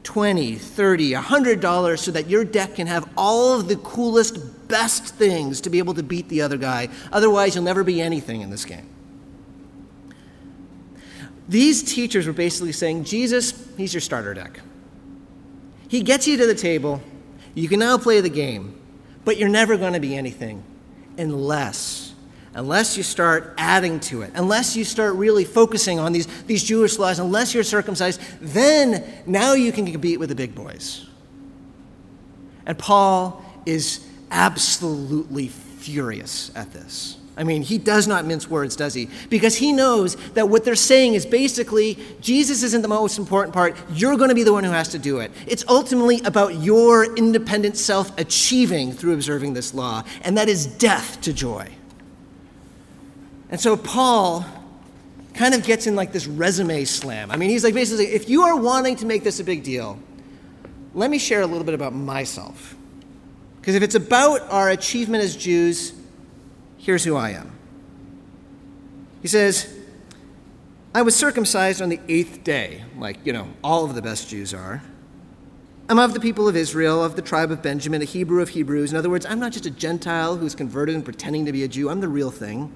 20, 0.01 0.55
30, 0.55 1.13
100 1.13 1.59
dollars 1.59 2.01
so 2.01 2.09
that 2.09 2.27
your 2.27 2.43
deck 2.43 2.77
can 2.77 2.87
have 2.87 3.07
all 3.15 3.59
of 3.59 3.67
the 3.67 3.75
coolest, 3.75 4.67
best 4.67 5.13
things 5.13 5.61
to 5.61 5.69
be 5.69 5.77
able 5.77 5.93
to 5.93 6.01
beat 6.01 6.29
the 6.29 6.41
other 6.41 6.57
guy. 6.57 6.89
Otherwise, 7.11 7.53
you'll 7.53 7.63
never 7.63 7.83
be 7.83 8.01
anything 8.01 8.41
in 8.41 8.49
this 8.49 8.65
game. 8.65 8.89
These 11.47 11.83
teachers 11.93 12.25
were 12.25 12.33
basically 12.33 12.71
saying, 12.71 13.03
Jesus, 13.03 13.71
he's 13.77 13.93
your 13.93 14.01
starter 14.01 14.33
deck. 14.33 14.61
He 15.89 16.01
gets 16.01 16.27
you 16.27 16.37
to 16.37 16.47
the 16.47 16.55
table. 16.55 17.03
You 17.53 17.69
can 17.69 17.77
now 17.77 17.99
play 17.99 18.19
the 18.19 18.29
game, 18.29 18.81
but 19.25 19.37
you're 19.37 19.47
never 19.47 19.77
going 19.77 19.93
to 19.93 19.99
be 19.99 20.15
anything 20.15 20.63
unless 21.19 22.00
unless 22.53 22.97
you 22.97 23.03
start 23.03 23.53
adding 23.57 23.99
to 24.01 24.21
it, 24.21 24.31
unless 24.35 24.75
you 24.75 24.83
start 24.83 25.15
really 25.15 25.45
focusing 25.45 25.99
on 25.99 26.11
these, 26.11 26.27
these 26.43 26.63
Jewish 26.63 26.99
laws, 26.99 27.19
unless 27.19 27.53
you're 27.53 27.63
circumcised, 27.63 28.21
then 28.41 29.03
now 29.25 29.53
you 29.53 29.71
can 29.71 29.89
compete 29.89 30.19
with 30.19 30.29
the 30.29 30.35
big 30.35 30.53
boys. 30.53 31.07
And 32.65 32.77
Paul 32.77 33.43
is 33.65 34.05
absolutely 34.29 35.47
furious 35.47 36.51
at 36.55 36.71
this. 36.73 37.17
I 37.37 37.43
mean, 37.43 37.61
he 37.61 37.77
does 37.77 38.07
not 38.07 38.25
mince 38.25 38.49
words, 38.49 38.75
does 38.75 38.93
he? 38.93 39.09
Because 39.29 39.55
he 39.55 39.71
knows 39.71 40.15
that 40.33 40.49
what 40.49 40.65
they're 40.65 40.75
saying 40.75 41.13
is 41.13 41.25
basically 41.25 41.97
Jesus 42.19 42.61
isn't 42.61 42.81
the 42.81 42.89
most 42.89 43.17
important 43.17 43.53
part. 43.53 43.77
You're 43.93 44.17
going 44.17 44.29
to 44.29 44.35
be 44.35 44.43
the 44.43 44.51
one 44.51 44.65
who 44.65 44.71
has 44.71 44.89
to 44.89 44.99
do 44.99 45.19
it. 45.19 45.31
It's 45.47 45.63
ultimately 45.69 46.21
about 46.25 46.55
your 46.55 47.15
independent 47.15 47.77
self 47.77 48.15
achieving 48.19 48.91
through 48.91 49.13
observing 49.13 49.53
this 49.53 49.73
law, 49.73 50.03
and 50.23 50.37
that 50.37 50.49
is 50.49 50.67
death 50.67 51.21
to 51.21 51.33
joy. 51.33 51.69
And 53.51 53.59
so 53.59 53.77
Paul 53.77 54.45
kind 55.33 55.53
of 55.53 55.63
gets 55.63 55.85
in 55.87 55.95
like 55.95 56.11
this 56.11 56.25
resume 56.25 56.85
slam. 56.85 57.31
I 57.31 57.37
mean, 57.37 57.49
he's 57.49 57.63
like 57.63 57.73
basically, 57.73 58.07
if 58.07 58.29
you 58.29 58.43
are 58.43 58.55
wanting 58.55 58.95
to 58.97 59.05
make 59.05 59.23
this 59.23 59.39
a 59.39 59.43
big 59.43 59.63
deal, 59.63 59.99
let 60.93 61.09
me 61.09 61.19
share 61.19 61.41
a 61.41 61.47
little 61.47 61.63
bit 61.63 61.75
about 61.75 61.93
myself. 61.93 62.75
Because 63.59 63.75
if 63.75 63.83
it's 63.83 63.95
about 63.95 64.41
our 64.49 64.69
achievement 64.69 65.23
as 65.23 65.35
Jews, 65.35 65.93
Here's 66.81 67.03
who 67.03 67.15
I 67.15 67.29
am. 67.29 67.51
He 69.21 69.27
says, 69.27 69.71
I 70.95 71.03
was 71.03 71.15
circumcised 71.15 71.79
on 71.79 71.89
the 71.89 71.99
eighth 72.09 72.43
day, 72.43 72.83
like, 72.97 73.19
you 73.23 73.33
know, 73.33 73.49
all 73.63 73.85
of 73.85 73.93
the 73.93 74.01
best 74.01 74.29
Jews 74.29 74.51
are. 74.51 74.81
I'm 75.87 75.99
of 75.99 76.15
the 76.15 76.19
people 76.19 76.47
of 76.47 76.55
Israel, 76.55 77.03
of 77.03 77.15
the 77.15 77.21
tribe 77.21 77.51
of 77.51 77.61
Benjamin, 77.61 78.01
a 78.01 78.05
Hebrew 78.05 78.41
of 78.41 78.49
Hebrews. 78.49 78.91
In 78.91 78.97
other 78.97 79.11
words, 79.11 79.27
I'm 79.27 79.39
not 79.39 79.51
just 79.51 79.67
a 79.67 79.69
Gentile 79.69 80.37
who's 80.37 80.55
converted 80.55 80.95
and 80.95 81.05
pretending 81.05 81.45
to 81.45 81.51
be 81.51 81.63
a 81.63 81.67
Jew, 81.67 81.87
I'm 81.87 82.01
the 82.01 82.07
real 82.07 82.31
thing. 82.31 82.73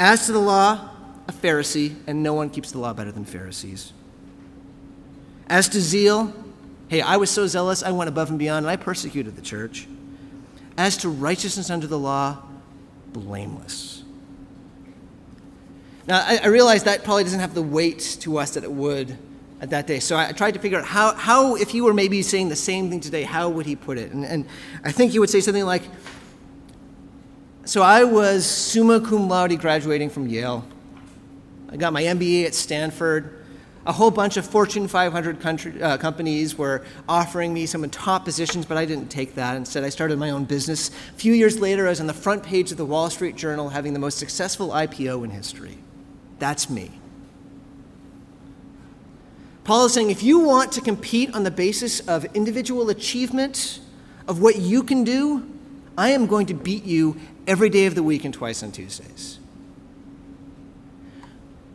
As 0.00 0.24
to 0.26 0.32
the 0.32 0.38
law, 0.38 0.88
a 1.28 1.32
Pharisee, 1.32 1.94
and 2.06 2.22
no 2.22 2.32
one 2.32 2.48
keeps 2.48 2.72
the 2.72 2.78
law 2.78 2.94
better 2.94 3.12
than 3.12 3.26
Pharisees. 3.26 3.92
As 5.46 5.68
to 5.68 5.80
zeal, 5.80 6.32
hey, 6.88 7.02
I 7.02 7.18
was 7.18 7.28
so 7.28 7.46
zealous, 7.46 7.82
I 7.82 7.90
went 7.90 8.08
above 8.08 8.30
and 8.30 8.38
beyond, 8.38 8.64
and 8.64 8.70
I 8.70 8.76
persecuted 8.76 9.36
the 9.36 9.42
church. 9.42 9.86
As 10.78 10.96
to 10.98 11.10
righteousness 11.10 11.68
under 11.68 11.86
the 11.86 11.98
law, 11.98 12.38
blameless. 13.12 14.02
Now, 16.06 16.24
I, 16.26 16.40
I 16.44 16.46
realize 16.46 16.84
that 16.84 17.04
probably 17.04 17.24
doesn't 17.24 17.40
have 17.40 17.52
the 17.52 17.60
weight 17.60 18.16
to 18.20 18.38
us 18.38 18.52
that 18.52 18.64
it 18.64 18.72
would 18.72 19.18
at 19.60 19.68
that 19.68 19.86
day. 19.86 20.00
So 20.00 20.16
I 20.16 20.32
tried 20.32 20.54
to 20.54 20.60
figure 20.60 20.78
out 20.78 20.86
how, 20.86 21.12
how, 21.12 21.56
if 21.56 21.68
he 21.68 21.82
were 21.82 21.92
maybe 21.92 22.22
saying 22.22 22.48
the 22.48 22.56
same 22.56 22.88
thing 22.88 23.00
today, 23.00 23.24
how 23.24 23.50
would 23.50 23.66
he 23.66 23.76
put 23.76 23.98
it? 23.98 24.12
And, 24.12 24.24
and 24.24 24.46
I 24.82 24.92
think 24.92 25.12
he 25.12 25.18
would 25.18 25.28
say 25.28 25.42
something 25.42 25.66
like, 25.66 25.82
So 27.64 27.82
I 27.82 28.04
was 28.04 28.46
summa 28.46 29.00
cum 29.00 29.28
laude 29.28 29.58
graduating 29.60 30.10
from 30.10 30.26
Yale. 30.26 30.66
I 31.70 31.76
got 31.76 31.92
my 31.92 32.02
MBA 32.02 32.46
at 32.46 32.54
Stanford 32.54 33.40
a 33.86 33.92
whole 33.92 34.10
bunch 34.10 34.36
of 34.36 34.46
Fortune 34.46 34.86
500 34.86 35.40
country, 35.40 35.82
uh, 35.82 35.96
companies 35.96 36.56
were 36.56 36.84
offering 37.08 37.54
me 37.54 37.64
some 37.64 37.88
top 37.90 38.24
positions, 38.24 38.66
but 38.66 38.76
I 38.76 38.84
didn't 38.84 39.08
take 39.08 39.34
that. 39.36 39.56
Instead, 39.56 39.84
I 39.84 39.88
started 39.88 40.18
my 40.18 40.30
own 40.30 40.44
business. 40.44 40.90
A 40.90 41.18
few 41.18 41.32
years 41.32 41.58
later, 41.58 41.86
I 41.86 41.90
was 41.90 42.00
on 42.00 42.06
the 42.06 42.14
front 42.14 42.42
page 42.42 42.70
of 42.70 42.76
the 42.76 42.84
Wall 42.84 43.08
Street 43.08 43.36
Journal 43.36 43.70
having 43.70 43.92
the 43.92 43.98
most 43.98 44.18
successful 44.18 44.68
IPO 44.68 45.24
in 45.24 45.30
history. 45.30 45.78
That's 46.38 46.68
me. 46.68 46.90
Paul 49.64 49.86
is 49.86 49.94
saying 49.94 50.10
if 50.10 50.22
you 50.22 50.40
want 50.40 50.72
to 50.72 50.80
compete 50.80 51.34
on 51.34 51.44
the 51.44 51.50
basis 51.50 52.00
of 52.00 52.24
individual 52.34 52.90
achievement, 52.90 53.80
of 54.28 54.40
what 54.40 54.56
you 54.56 54.82
can 54.82 55.04
do, 55.04 55.46
I 55.96 56.10
am 56.10 56.26
going 56.26 56.46
to 56.46 56.54
beat 56.54 56.84
you 56.84 57.16
every 57.46 57.68
day 57.68 57.86
of 57.86 57.94
the 57.94 58.02
week 58.02 58.24
and 58.24 58.32
twice 58.32 58.62
on 58.62 58.72
Tuesdays. 58.72 59.38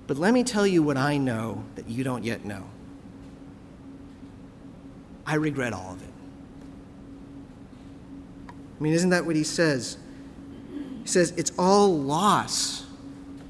But 0.07 0.17
let 0.17 0.33
me 0.33 0.43
tell 0.43 0.67
you 0.67 0.83
what 0.83 0.97
I 0.97 1.17
know 1.17 1.63
that 1.75 1.89
you 1.89 2.03
don't 2.03 2.23
yet 2.23 2.45
know. 2.45 2.63
I 5.25 5.35
regret 5.35 5.73
all 5.73 5.93
of 5.93 6.01
it. 6.03 6.09
I 8.79 8.83
mean, 8.83 8.93
isn't 8.93 9.09
that 9.09 9.25
what 9.25 9.35
he 9.35 9.43
says? 9.43 9.97
He 11.01 11.07
says, 11.07 11.31
It's 11.37 11.51
all 11.57 11.97
loss. 11.97 12.85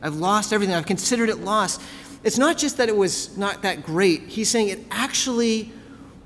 I've 0.01 0.15
lost 0.15 0.53
everything. 0.53 0.75
I've 0.75 0.85
considered 0.85 1.29
it 1.29 1.39
lost. 1.39 1.81
It's 2.23 2.37
not 2.37 2.57
just 2.57 2.77
that 2.77 2.89
it 2.89 2.95
was 2.95 3.37
not 3.37 3.61
that 3.63 3.83
great, 3.83 4.23
he's 4.23 4.49
saying 4.49 4.69
it 4.69 4.79
actually 4.91 5.71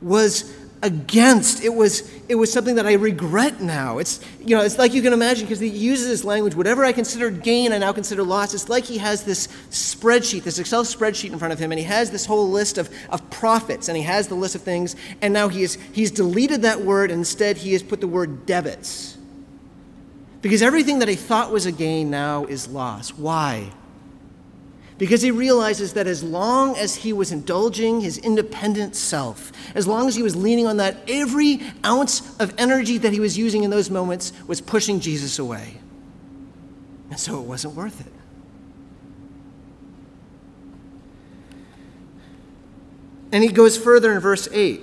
was 0.01 0.53
against. 0.81 1.63
It 1.63 1.73
was, 1.73 2.09
it 2.29 2.35
was 2.35 2.51
something 2.51 2.75
that 2.75 2.85
I 2.85 2.93
regret 2.93 3.61
now. 3.61 3.97
It's, 3.97 4.19
you 4.39 4.55
know, 4.55 4.63
it's 4.63 4.77
like 4.77 4.93
you 4.93 5.01
can 5.01 5.13
imagine 5.13 5.45
because 5.45 5.59
he 5.59 5.67
uses 5.67 6.07
this 6.07 6.23
language, 6.23 6.55
whatever 6.55 6.85
I 6.85 6.91
considered 6.91 7.43
gain, 7.43 7.73
I 7.73 7.77
now 7.77 7.91
consider 7.91 8.23
loss. 8.23 8.53
It's 8.53 8.69
like 8.69 8.85
he 8.85 8.97
has 8.97 9.23
this 9.23 9.47
spreadsheet, 9.71 10.43
this 10.43 10.59
Excel 10.59 10.83
spreadsheet 10.83 11.31
in 11.31 11.39
front 11.39 11.53
of 11.53 11.59
him, 11.59 11.71
and 11.71 11.79
he 11.79 11.85
has 11.85 12.11
this 12.11 12.25
whole 12.25 12.49
list 12.49 12.77
of, 12.77 12.89
of 13.09 13.29
profits, 13.29 13.87
and 13.89 13.97
he 13.97 14.03
has 14.03 14.27
the 14.27 14.35
list 14.35 14.55
of 14.55 14.61
things, 14.61 14.95
and 15.21 15.33
now 15.33 15.49
he 15.49 15.63
is, 15.63 15.77
he's 15.91 16.11
deleted 16.11 16.61
that 16.61 16.81
word, 16.81 17.11
and 17.11 17.19
instead 17.19 17.57
he 17.57 17.73
has 17.73 17.83
put 17.83 17.99
the 17.99 18.07
word 18.07 18.45
debits. 18.45 19.17
Because 20.41 20.61
everything 20.61 20.99
that 20.99 21.09
he 21.09 21.15
thought 21.15 21.51
was 21.51 21.65
a 21.65 21.71
gain 21.71 22.09
now 22.09 22.45
is 22.45 22.69
loss. 22.69 23.09
Why? 23.09 23.71
Because 24.99 25.21
he 25.21 25.31
realizes 25.31 25.93
that 25.93 26.07
as 26.07 26.21
long 26.21 26.75
as 26.75 26.93
he 26.93 27.13
was 27.13 27.31
indulging 27.31 28.01
his 28.01 28.17
independent 28.17 28.97
self, 28.97 29.51
as 29.73 29.87
long 29.87 30.09
as 30.09 30.15
he 30.15 30.21
was 30.21 30.35
leaning 30.35 30.67
on 30.67 30.77
that, 30.77 30.97
every 31.07 31.61
ounce 31.85 32.37
of 32.37 32.53
energy 32.57 32.97
that 32.97 33.13
he 33.13 33.21
was 33.21 33.37
using 33.37 33.63
in 33.63 33.71
those 33.71 33.89
moments 33.89 34.33
was 34.45 34.59
pushing 34.59 34.99
Jesus 34.99 35.39
away. 35.39 35.77
And 37.09 37.17
so 37.17 37.39
it 37.39 37.45
wasn't 37.45 37.75
worth 37.75 38.01
it. 38.01 38.11
And 43.31 43.41
he 43.41 43.49
goes 43.49 43.77
further 43.77 44.11
in 44.11 44.19
verse 44.19 44.49
8. 44.51 44.81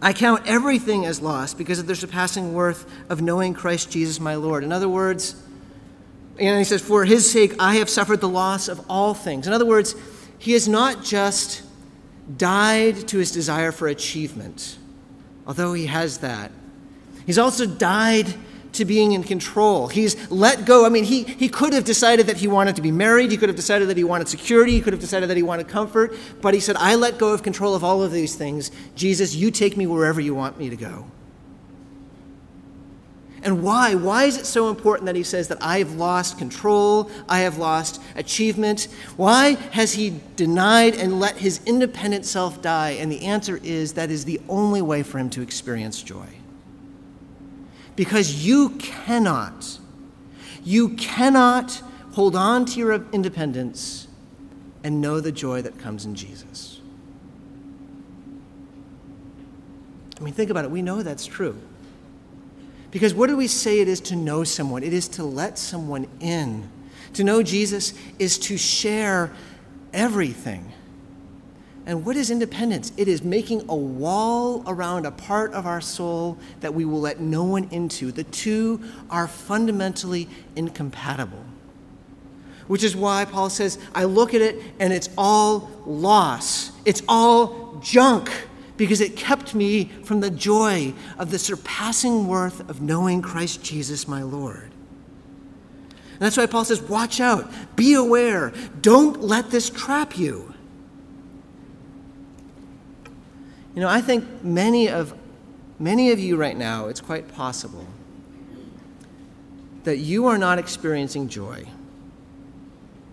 I 0.00 0.12
count 0.12 0.46
everything 0.46 1.04
as 1.04 1.20
lost 1.20 1.58
because 1.58 1.80
of 1.80 1.88
the 1.88 1.96
surpassing 1.96 2.54
worth 2.54 2.86
of 3.10 3.20
knowing 3.20 3.54
Christ 3.54 3.90
Jesus 3.90 4.20
my 4.20 4.36
Lord. 4.36 4.62
In 4.62 4.70
other 4.70 4.88
words, 4.88 5.34
and 6.40 6.58
he 6.58 6.64
says, 6.64 6.80
For 6.80 7.04
his 7.04 7.30
sake 7.30 7.54
I 7.58 7.76
have 7.76 7.90
suffered 7.90 8.20
the 8.20 8.28
loss 8.28 8.68
of 8.68 8.84
all 8.88 9.14
things. 9.14 9.46
In 9.46 9.52
other 9.52 9.66
words, 9.66 9.94
he 10.38 10.52
has 10.52 10.66
not 10.66 11.04
just 11.04 11.62
died 12.36 13.08
to 13.08 13.18
his 13.18 13.30
desire 13.30 13.72
for 13.72 13.88
achievement, 13.88 14.78
although 15.46 15.74
he 15.74 15.86
has 15.86 16.18
that. 16.18 16.50
He's 17.26 17.38
also 17.38 17.66
died 17.66 18.34
to 18.72 18.84
being 18.84 19.12
in 19.12 19.22
control. 19.22 19.88
He's 19.88 20.30
let 20.30 20.64
go. 20.64 20.86
I 20.86 20.88
mean, 20.88 21.04
he, 21.04 21.24
he 21.24 21.48
could 21.48 21.72
have 21.72 21.84
decided 21.84 22.26
that 22.28 22.36
he 22.36 22.46
wanted 22.46 22.76
to 22.76 22.82
be 22.82 22.92
married. 22.92 23.30
He 23.30 23.36
could 23.36 23.48
have 23.48 23.56
decided 23.56 23.88
that 23.88 23.96
he 23.96 24.04
wanted 24.04 24.28
security. 24.28 24.72
He 24.72 24.80
could 24.80 24.92
have 24.92 25.00
decided 25.00 25.28
that 25.28 25.36
he 25.36 25.42
wanted 25.42 25.68
comfort. 25.68 26.16
But 26.40 26.54
he 26.54 26.60
said, 26.60 26.76
I 26.76 26.94
let 26.94 27.18
go 27.18 27.32
of 27.32 27.42
control 27.42 27.74
of 27.74 27.82
all 27.82 28.02
of 28.02 28.12
these 28.12 28.36
things. 28.36 28.70
Jesus, 28.94 29.34
you 29.34 29.50
take 29.50 29.76
me 29.76 29.86
wherever 29.86 30.20
you 30.20 30.34
want 30.34 30.58
me 30.58 30.70
to 30.70 30.76
go. 30.76 31.06
And 33.42 33.62
why? 33.62 33.94
Why 33.94 34.24
is 34.24 34.36
it 34.36 34.44
so 34.44 34.68
important 34.68 35.06
that 35.06 35.16
he 35.16 35.22
says 35.22 35.48
that 35.48 35.58
I 35.62 35.78
have 35.78 35.94
lost 35.94 36.36
control, 36.36 37.10
I 37.28 37.40
have 37.40 37.56
lost 37.56 38.02
achievement? 38.14 38.88
Why 39.16 39.52
has 39.72 39.94
he 39.94 40.20
denied 40.36 40.94
and 40.94 41.18
let 41.18 41.38
his 41.38 41.60
independent 41.64 42.26
self 42.26 42.60
die? 42.60 42.90
And 42.90 43.10
the 43.10 43.22
answer 43.22 43.58
is 43.62 43.94
that 43.94 44.10
is 44.10 44.26
the 44.26 44.40
only 44.48 44.82
way 44.82 45.02
for 45.02 45.18
him 45.18 45.30
to 45.30 45.42
experience 45.42 46.02
joy. 46.02 46.26
Because 47.96 48.46
you 48.46 48.70
cannot, 48.70 49.78
you 50.62 50.90
cannot 50.90 51.82
hold 52.12 52.36
on 52.36 52.66
to 52.66 52.78
your 52.78 52.92
independence 53.12 54.06
and 54.84 55.00
know 55.00 55.20
the 55.20 55.32
joy 55.32 55.62
that 55.62 55.78
comes 55.78 56.04
in 56.04 56.14
Jesus. 56.14 56.80
I 60.18 60.22
mean, 60.22 60.34
think 60.34 60.50
about 60.50 60.66
it. 60.66 60.70
We 60.70 60.82
know 60.82 61.02
that's 61.02 61.24
true. 61.24 61.58
Because 62.90 63.14
what 63.14 63.28
do 63.28 63.36
we 63.36 63.46
say 63.46 63.80
it 63.80 63.88
is 63.88 64.00
to 64.02 64.16
know 64.16 64.44
someone? 64.44 64.82
It 64.82 64.92
is 64.92 65.08
to 65.08 65.24
let 65.24 65.58
someone 65.58 66.06
in. 66.20 66.68
To 67.14 67.24
know 67.24 67.42
Jesus 67.42 67.94
is 68.18 68.38
to 68.40 68.56
share 68.56 69.32
everything. 69.92 70.72
And 71.86 72.04
what 72.04 72.16
is 72.16 72.30
independence? 72.30 72.92
It 72.96 73.08
is 73.08 73.22
making 73.22 73.64
a 73.68 73.74
wall 73.74 74.62
around 74.66 75.06
a 75.06 75.10
part 75.10 75.52
of 75.54 75.66
our 75.66 75.80
soul 75.80 76.38
that 76.60 76.74
we 76.74 76.84
will 76.84 77.00
let 77.00 77.20
no 77.20 77.44
one 77.44 77.64
into. 77.70 78.12
The 78.12 78.24
two 78.24 78.82
are 79.08 79.26
fundamentally 79.26 80.28
incompatible. 80.54 81.44
Which 82.68 82.84
is 82.84 82.94
why 82.94 83.24
Paul 83.24 83.50
says, 83.50 83.78
I 83.94 84.04
look 84.04 84.34
at 84.34 84.40
it 84.40 84.62
and 84.78 84.92
it's 84.92 85.08
all 85.18 85.70
loss, 85.84 86.70
it's 86.84 87.02
all 87.08 87.80
junk 87.82 88.30
because 88.80 89.02
it 89.02 89.14
kept 89.14 89.54
me 89.54 89.84
from 90.04 90.20
the 90.20 90.30
joy 90.30 90.94
of 91.18 91.30
the 91.30 91.38
surpassing 91.38 92.26
worth 92.26 92.66
of 92.70 92.80
knowing 92.80 93.20
Christ 93.20 93.62
Jesus, 93.62 94.08
my 94.08 94.22
Lord. 94.22 94.72
And 96.12 96.20
that's 96.20 96.38
why 96.38 96.46
Paul 96.46 96.64
says, 96.64 96.80
Watch 96.80 97.20
out, 97.20 97.52
be 97.76 97.92
aware, 97.92 98.54
don't 98.80 99.20
let 99.20 99.50
this 99.50 99.68
trap 99.68 100.16
you. 100.16 100.54
You 103.74 103.82
know, 103.82 103.88
I 103.88 104.00
think 104.00 104.42
many 104.42 104.88
of, 104.88 105.12
many 105.78 106.10
of 106.10 106.18
you 106.18 106.38
right 106.38 106.56
now, 106.56 106.86
it's 106.86 107.02
quite 107.02 107.28
possible 107.34 107.86
that 109.84 109.98
you 109.98 110.24
are 110.24 110.38
not 110.38 110.58
experiencing 110.58 111.28
joy 111.28 111.66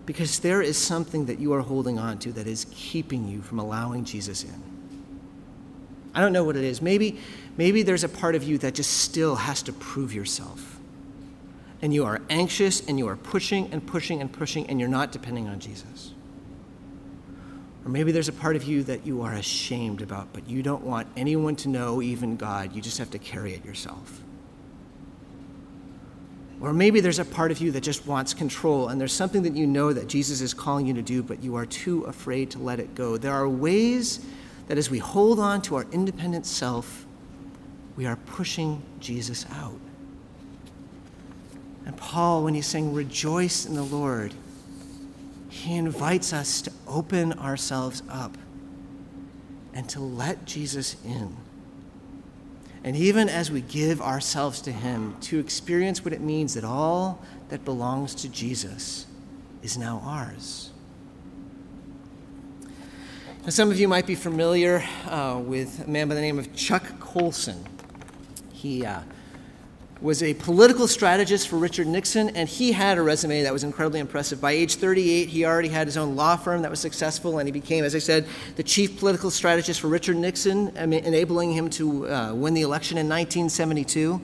because 0.06 0.38
there 0.38 0.62
is 0.62 0.78
something 0.78 1.26
that 1.26 1.38
you 1.38 1.52
are 1.52 1.60
holding 1.60 1.98
on 1.98 2.18
to 2.20 2.32
that 2.32 2.46
is 2.46 2.64
keeping 2.70 3.28
you 3.28 3.42
from 3.42 3.58
allowing 3.58 4.06
Jesus 4.06 4.44
in. 4.44 4.77
I 6.18 6.20
don't 6.20 6.32
know 6.32 6.42
what 6.42 6.56
it 6.56 6.64
is. 6.64 6.82
Maybe, 6.82 7.20
maybe 7.56 7.84
there's 7.84 8.02
a 8.02 8.08
part 8.08 8.34
of 8.34 8.42
you 8.42 8.58
that 8.58 8.74
just 8.74 9.02
still 9.02 9.36
has 9.36 9.62
to 9.62 9.72
prove 9.72 10.12
yourself. 10.12 10.80
And 11.80 11.94
you 11.94 12.04
are 12.06 12.20
anxious 12.28 12.84
and 12.88 12.98
you 12.98 13.06
are 13.06 13.14
pushing 13.14 13.72
and 13.72 13.86
pushing 13.86 14.20
and 14.20 14.32
pushing 14.32 14.68
and 14.68 14.80
you're 14.80 14.88
not 14.88 15.12
depending 15.12 15.46
on 15.46 15.60
Jesus. 15.60 16.10
Or 17.84 17.92
maybe 17.92 18.10
there's 18.10 18.26
a 18.26 18.32
part 18.32 18.56
of 18.56 18.64
you 18.64 18.82
that 18.82 19.06
you 19.06 19.22
are 19.22 19.34
ashamed 19.34 20.02
about, 20.02 20.32
but 20.32 20.50
you 20.50 20.60
don't 20.60 20.82
want 20.82 21.06
anyone 21.16 21.54
to 21.54 21.68
know, 21.68 22.02
even 22.02 22.36
God. 22.36 22.74
You 22.74 22.82
just 22.82 22.98
have 22.98 23.12
to 23.12 23.18
carry 23.20 23.54
it 23.54 23.64
yourself. 23.64 24.20
Or 26.60 26.72
maybe 26.72 26.98
there's 26.98 27.20
a 27.20 27.24
part 27.24 27.52
of 27.52 27.60
you 27.60 27.70
that 27.70 27.84
just 27.84 28.08
wants 28.08 28.34
control, 28.34 28.88
and 28.88 29.00
there's 29.00 29.12
something 29.12 29.44
that 29.44 29.54
you 29.54 29.68
know 29.68 29.92
that 29.92 30.08
Jesus 30.08 30.40
is 30.40 30.52
calling 30.52 30.84
you 30.84 30.94
to 30.94 31.02
do, 31.02 31.22
but 31.22 31.44
you 31.44 31.54
are 31.54 31.64
too 31.64 32.02
afraid 32.06 32.50
to 32.50 32.58
let 32.58 32.80
it 32.80 32.96
go. 32.96 33.16
There 33.16 33.32
are 33.32 33.48
ways 33.48 34.26
that 34.68 34.78
as 34.78 34.90
we 34.90 34.98
hold 34.98 35.38
on 35.40 35.60
to 35.62 35.76
our 35.76 35.86
independent 35.92 36.46
self, 36.46 37.06
we 37.96 38.06
are 38.06 38.16
pushing 38.16 38.82
Jesus 39.00 39.44
out. 39.52 39.80
And 41.84 41.96
Paul, 41.96 42.44
when 42.44 42.54
he's 42.54 42.66
saying, 42.66 42.94
rejoice 42.94 43.66
in 43.66 43.74
the 43.74 43.82
Lord, 43.82 44.34
he 45.48 45.74
invites 45.74 46.32
us 46.32 46.62
to 46.62 46.72
open 46.86 47.32
ourselves 47.32 48.02
up 48.08 48.36
and 49.74 49.88
to 49.88 50.00
let 50.00 50.44
Jesus 50.44 50.96
in. 51.04 51.36
And 52.84 52.96
even 52.96 53.28
as 53.28 53.50
we 53.50 53.60
give 53.60 54.00
ourselves 54.00 54.60
to 54.62 54.72
Him, 54.72 55.16
to 55.22 55.38
experience 55.38 56.04
what 56.04 56.12
it 56.12 56.20
means 56.20 56.54
that 56.54 56.64
all 56.64 57.22
that 57.48 57.64
belongs 57.64 58.14
to 58.16 58.28
Jesus 58.28 59.06
is 59.62 59.76
now 59.76 60.00
ours. 60.04 60.70
Some 63.50 63.70
of 63.70 63.80
you 63.80 63.88
might 63.88 64.06
be 64.06 64.14
familiar 64.14 64.84
uh, 65.06 65.40
with 65.42 65.86
a 65.86 65.88
man 65.88 66.06
by 66.06 66.14
the 66.14 66.20
name 66.20 66.38
of 66.38 66.54
Chuck 66.54 66.82
Colson. 67.00 67.64
He 68.52 68.84
uh, 68.84 69.00
was 70.02 70.22
a 70.22 70.34
political 70.34 70.86
strategist 70.86 71.48
for 71.48 71.56
Richard 71.56 71.86
Nixon, 71.86 72.28
and 72.36 72.46
he 72.46 72.72
had 72.72 72.98
a 72.98 73.02
resume 73.02 73.42
that 73.44 73.52
was 73.52 73.64
incredibly 73.64 74.00
impressive. 74.00 74.38
By 74.38 74.52
age 74.52 74.74
38, 74.74 75.30
he 75.30 75.46
already 75.46 75.68
had 75.68 75.86
his 75.86 75.96
own 75.96 76.14
law 76.14 76.36
firm 76.36 76.60
that 76.60 76.70
was 76.70 76.78
successful, 76.78 77.38
and 77.38 77.48
he 77.48 77.52
became, 77.52 77.84
as 77.84 77.94
I 77.94 78.00
said, 78.00 78.26
the 78.56 78.62
chief 78.62 78.98
political 78.98 79.30
strategist 79.30 79.80
for 79.80 79.88
Richard 79.88 80.18
Nixon, 80.18 80.68
enabling 80.76 81.52
him 81.52 81.70
to 81.70 82.06
uh, 82.06 82.34
win 82.34 82.52
the 82.52 82.62
election 82.62 82.98
in 82.98 83.08
1972. 83.08 84.20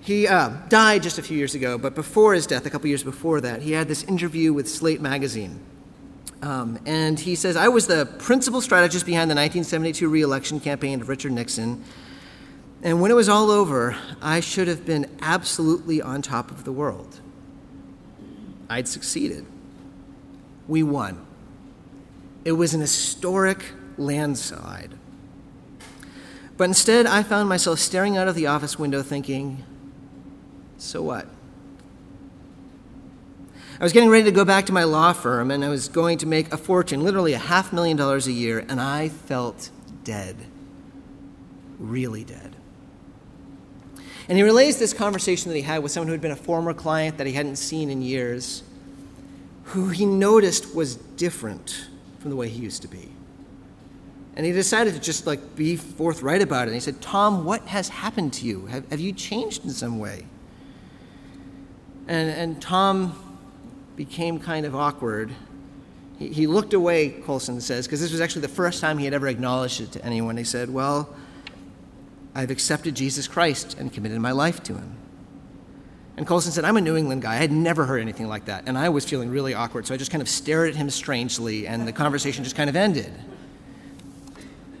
He 0.00 0.26
uh, 0.26 0.52
died 0.70 1.02
just 1.02 1.18
a 1.18 1.22
few 1.22 1.36
years 1.36 1.54
ago, 1.54 1.76
but 1.76 1.94
before 1.94 2.32
his 2.32 2.46
death, 2.46 2.64
a 2.64 2.70
couple 2.70 2.88
years 2.88 3.02
before 3.02 3.42
that, 3.42 3.60
he 3.60 3.72
had 3.72 3.88
this 3.88 4.04
interview 4.04 4.54
with 4.54 4.70
Slate 4.70 5.02
magazine. 5.02 5.60
Um, 6.42 6.78
and 6.86 7.18
he 7.18 7.34
says, 7.34 7.56
I 7.56 7.68
was 7.68 7.86
the 7.86 8.06
principal 8.18 8.60
strategist 8.60 9.06
behind 9.06 9.30
the 9.30 9.34
1972 9.34 10.08
reelection 10.08 10.60
campaign 10.60 11.00
of 11.00 11.08
Richard 11.08 11.32
Nixon. 11.32 11.82
And 12.82 13.00
when 13.00 13.10
it 13.10 13.14
was 13.14 13.28
all 13.28 13.50
over, 13.50 13.96
I 14.20 14.40
should 14.40 14.68
have 14.68 14.84
been 14.84 15.10
absolutely 15.20 16.02
on 16.02 16.22
top 16.22 16.50
of 16.50 16.64
the 16.64 16.72
world. 16.72 17.20
I'd 18.68 18.86
succeeded. 18.86 19.46
We 20.68 20.82
won. 20.82 21.26
It 22.44 22.52
was 22.52 22.74
an 22.74 22.80
historic 22.80 23.64
landslide. 23.96 24.92
But 26.56 26.64
instead, 26.64 27.06
I 27.06 27.22
found 27.22 27.48
myself 27.48 27.78
staring 27.78 28.16
out 28.16 28.28
of 28.28 28.34
the 28.34 28.46
office 28.46 28.78
window 28.78 29.02
thinking, 29.02 29.64
so 30.78 31.02
what? 31.02 31.26
I 33.78 33.84
was 33.84 33.92
getting 33.92 34.08
ready 34.08 34.24
to 34.24 34.30
go 34.30 34.44
back 34.44 34.66
to 34.66 34.72
my 34.72 34.84
law 34.84 35.12
firm 35.12 35.50
and 35.50 35.62
I 35.62 35.68
was 35.68 35.88
going 35.88 36.16
to 36.18 36.26
make 36.26 36.50
a 36.52 36.56
fortune, 36.56 37.04
literally 37.04 37.34
a 37.34 37.38
half 37.38 37.74
million 37.74 37.96
dollars 37.96 38.26
a 38.26 38.32
year, 38.32 38.64
and 38.68 38.80
I 38.80 39.10
felt 39.10 39.70
dead. 40.02 40.36
Really 41.78 42.24
dead. 42.24 42.56
And 44.28 44.38
he 44.38 44.42
relays 44.42 44.78
this 44.78 44.94
conversation 44.94 45.50
that 45.50 45.56
he 45.56 45.62
had 45.62 45.82
with 45.82 45.92
someone 45.92 46.08
who 46.08 46.12
had 46.12 46.22
been 46.22 46.30
a 46.30 46.36
former 46.36 46.72
client 46.72 47.18
that 47.18 47.26
he 47.26 47.34
hadn't 47.34 47.56
seen 47.56 47.90
in 47.90 48.00
years, 48.00 48.62
who 49.64 49.90
he 49.90 50.06
noticed 50.06 50.74
was 50.74 50.96
different 50.96 51.86
from 52.18 52.30
the 52.30 52.36
way 52.36 52.48
he 52.48 52.60
used 52.60 52.80
to 52.82 52.88
be. 52.88 53.10
And 54.36 54.46
he 54.46 54.52
decided 54.52 54.94
to 54.94 55.00
just 55.00 55.26
like 55.26 55.54
be 55.54 55.76
forthright 55.76 56.40
about 56.40 56.62
it. 56.62 56.68
And 56.68 56.74
he 56.74 56.80
said, 56.80 57.00
Tom, 57.02 57.44
what 57.44 57.62
has 57.66 57.90
happened 57.90 58.32
to 58.34 58.46
you? 58.46 58.66
Have, 58.66 58.88
have 58.90 59.00
you 59.00 59.12
changed 59.12 59.64
in 59.64 59.70
some 59.70 59.98
way? 59.98 60.26
And, 62.08 62.30
and 62.30 62.62
Tom 62.62 63.25
became 63.96 64.38
kind 64.38 64.66
of 64.66 64.76
awkward. 64.76 65.34
He, 66.18 66.28
he 66.28 66.46
looked 66.46 66.74
away, 66.74 67.10
Colson 67.10 67.60
says, 67.60 67.86
because 67.86 68.00
this 68.00 68.12
was 68.12 68.20
actually 68.20 68.42
the 68.42 68.48
first 68.48 68.80
time 68.80 68.98
he 68.98 69.04
had 69.04 69.14
ever 69.14 69.26
acknowledged 69.26 69.80
it 69.80 69.92
to 69.92 70.04
anyone. 70.04 70.36
He 70.36 70.44
said, 70.44 70.70
Well, 70.70 71.14
I've 72.34 72.50
accepted 72.50 72.94
Jesus 72.94 73.26
Christ 73.26 73.76
and 73.78 73.92
committed 73.92 74.20
my 74.20 74.32
life 74.32 74.62
to 74.64 74.74
him. 74.74 74.96
And 76.18 76.26
Colson 76.26 76.52
said, 76.52 76.64
I'm 76.64 76.76
a 76.76 76.80
New 76.80 76.96
England 76.96 77.22
guy. 77.22 77.34
I 77.34 77.36
had 77.36 77.52
never 77.52 77.84
heard 77.84 78.00
anything 78.00 78.28
like 78.28 78.46
that. 78.46 78.64
And 78.66 78.78
I 78.78 78.88
was 78.88 79.04
feeling 79.04 79.30
really 79.30 79.52
awkward. 79.52 79.86
So 79.86 79.94
I 79.94 79.98
just 79.98 80.10
kind 80.10 80.22
of 80.22 80.28
stared 80.28 80.70
at 80.70 80.76
him 80.76 80.88
strangely, 80.88 81.66
and 81.66 81.86
the 81.86 81.92
conversation 81.92 82.42
just 82.42 82.56
kind 82.56 82.70
of 82.70 82.76
ended. 82.76 83.12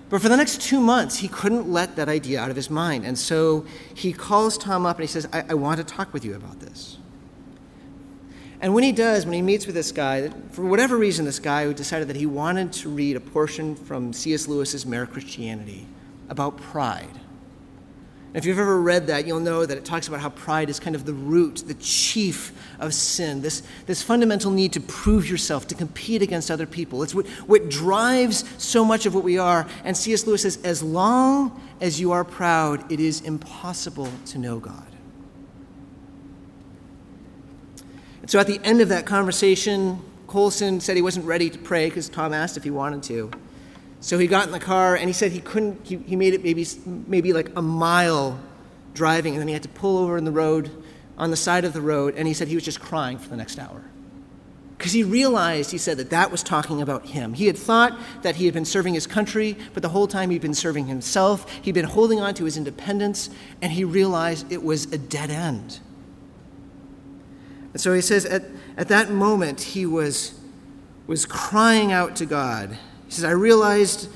But 0.08 0.22
for 0.22 0.28
the 0.28 0.36
next 0.36 0.62
two 0.62 0.80
months, 0.80 1.18
he 1.18 1.28
couldn't 1.28 1.68
let 1.68 1.96
that 1.96 2.08
idea 2.08 2.40
out 2.40 2.48
of 2.48 2.56
his 2.56 2.70
mind. 2.70 3.04
And 3.04 3.18
so 3.18 3.66
he 3.94 4.12
calls 4.12 4.56
Tom 4.56 4.86
up 4.86 4.96
and 4.96 5.02
he 5.02 5.08
says, 5.08 5.28
I, 5.32 5.44
I 5.50 5.54
want 5.54 5.78
to 5.78 5.84
talk 5.84 6.12
with 6.12 6.24
you 6.24 6.36
about 6.36 6.60
this. 6.60 6.98
And 8.60 8.74
when 8.74 8.84
he 8.84 8.92
does, 8.92 9.26
when 9.26 9.34
he 9.34 9.42
meets 9.42 9.66
with 9.66 9.74
this 9.74 9.92
guy, 9.92 10.30
for 10.50 10.64
whatever 10.64 10.96
reason, 10.96 11.24
this 11.24 11.38
guy 11.38 11.64
who 11.64 11.74
decided 11.74 12.08
that 12.08 12.16
he 12.16 12.26
wanted 12.26 12.72
to 12.74 12.88
read 12.88 13.16
a 13.16 13.20
portion 13.20 13.76
from 13.76 14.12
C.S. 14.12 14.48
Lewis's 14.48 14.86
Mere 14.86 15.06
Christianity, 15.06 15.86
about 16.28 16.56
pride. 16.56 17.20
And 18.36 18.42
If 18.42 18.46
you've 18.46 18.58
ever 18.58 18.80
read 18.80 19.06
that, 19.06 19.26
you'll 19.26 19.40
know 19.40 19.64
that 19.64 19.76
it 19.76 19.84
talks 19.84 20.08
about 20.08 20.20
how 20.20 20.30
pride 20.30 20.68
is 20.68 20.80
kind 20.80 20.96
of 20.96 21.04
the 21.04 21.12
root, 21.12 21.64
the 21.66 21.74
chief 21.74 22.52
of 22.78 22.92
sin, 22.92 23.40
this, 23.42 23.62
this 23.86 24.02
fundamental 24.02 24.50
need 24.50 24.72
to 24.72 24.80
prove 24.80 25.28
yourself, 25.28 25.66
to 25.68 25.74
compete 25.74 26.22
against 26.22 26.50
other 26.50 26.66
people. 26.66 27.02
It's 27.02 27.14
what, 27.14 27.26
what 27.46 27.68
drives 27.70 28.44
so 28.58 28.84
much 28.84 29.06
of 29.06 29.14
what 29.14 29.24
we 29.24 29.38
are. 29.38 29.66
And 29.84 29.96
C.S. 29.96 30.26
Lewis 30.26 30.42
says, 30.42 30.58
as 30.64 30.82
long 30.82 31.60
as 31.80 32.00
you 32.00 32.12
are 32.12 32.24
proud, 32.24 32.90
it 32.90 33.00
is 33.00 33.20
impossible 33.20 34.10
to 34.26 34.38
know 34.38 34.58
God. 34.58 34.86
And 38.15 38.15
so 38.26 38.38
at 38.38 38.46
the 38.46 38.60
end 38.64 38.80
of 38.80 38.88
that 38.88 39.06
conversation, 39.06 40.00
Colson 40.26 40.80
said 40.80 40.96
he 40.96 41.02
wasn't 41.02 41.26
ready 41.26 41.48
to 41.50 41.58
pray 41.58 41.88
because 41.88 42.08
Tom 42.08 42.32
asked 42.32 42.56
if 42.56 42.64
he 42.64 42.70
wanted 42.70 43.02
to. 43.04 43.30
So 44.00 44.18
he 44.18 44.26
got 44.26 44.46
in 44.46 44.52
the 44.52 44.60
car 44.60 44.94
and 44.94 45.08
he 45.08 45.12
said 45.12 45.32
he 45.32 45.40
couldn't, 45.40 45.86
he, 45.86 45.96
he 45.98 46.16
made 46.16 46.34
it 46.34 46.42
maybe, 46.42 46.66
maybe 46.84 47.32
like 47.32 47.50
a 47.56 47.62
mile 47.62 48.38
driving, 48.94 49.34
and 49.34 49.40
then 49.40 49.48
he 49.48 49.54
had 49.54 49.62
to 49.62 49.68
pull 49.68 49.98
over 49.98 50.16
in 50.16 50.24
the 50.24 50.32
road, 50.32 50.70
on 51.18 51.30
the 51.30 51.36
side 51.36 51.64
of 51.64 51.72
the 51.72 51.80
road, 51.80 52.14
and 52.16 52.26
he 52.26 52.34
said 52.34 52.48
he 52.48 52.54
was 52.54 52.64
just 52.64 52.80
crying 52.80 53.18
for 53.18 53.28
the 53.28 53.36
next 53.36 53.58
hour. 53.58 53.82
Because 54.76 54.92
he 54.92 55.02
realized, 55.02 55.70
he 55.70 55.78
said, 55.78 55.96
that 55.96 56.10
that 56.10 56.30
was 56.30 56.42
talking 56.42 56.82
about 56.82 57.06
him. 57.06 57.32
He 57.32 57.46
had 57.46 57.56
thought 57.56 57.98
that 58.22 58.36
he 58.36 58.44
had 58.44 58.52
been 58.52 58.66
serving 58.66 58.92
his 58.92 59.06
country, 59.06 59.56
but 59.72 59.82
the 59.82 59.88
whole 59.88 60.06
time 60.06 60.28
he'd 60.30 60.42
been 60.42 60.52
serving 60.54 60.86
himself. 60.86 61.50
He'd 61.62 61.72
been 61.72 61.86
holding 61.86 62.20
on 62.20 62.34
to 62.34 62.44
his 62.44 62.58
independence, 62.58 63.30
and 63.62 63.72
he 63.72 63.84
realized 63.84 64.52
it 64.52 64.62
was 64.62 64.92
a 64.92 64.98
dead 64.98 65.30
end. 65.30 65.80
And 67.76 67.80
so 67.82 67.92
he 67.92 68.00
says, 68.00 68.24
at, 68.24 68.42
at 68.78 68.88
that 68.88 69.10
moment, 69.10 69.60
he 69.60 69.84
was, 69.84 70.32
was 71.06 71.26
crying 71.26 71.92
out 71.92 72.16
to 72.16 72.24
God. 72.24 72.70
He 73.04 73.10
says, 73.10 73.22
I 73.22 73.32
realized 73.32 74.08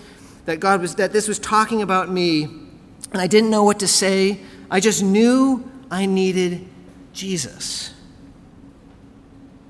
that 0.47 0.61
God 0.61 0.81
was 0.81 0.95
that 0.95 1.13
this 1.13 1.29
was 1.29 1.39
talking 1.39 1.83
about 1.83 2.11
me, 2.11 2.45
and 2.45 3.21
I 3.21 3.27
didn't 3.27 3.51
know 3.51 3.63
what 3.63 3.79
to 3.81 3.87
say. 3.87 4.41
I 4.71 4.81
just 4.81 5.03
knew 5.03 5.71
I 5.91 6.07
needed 6.07 6.67
Jesus. 7.13 7.93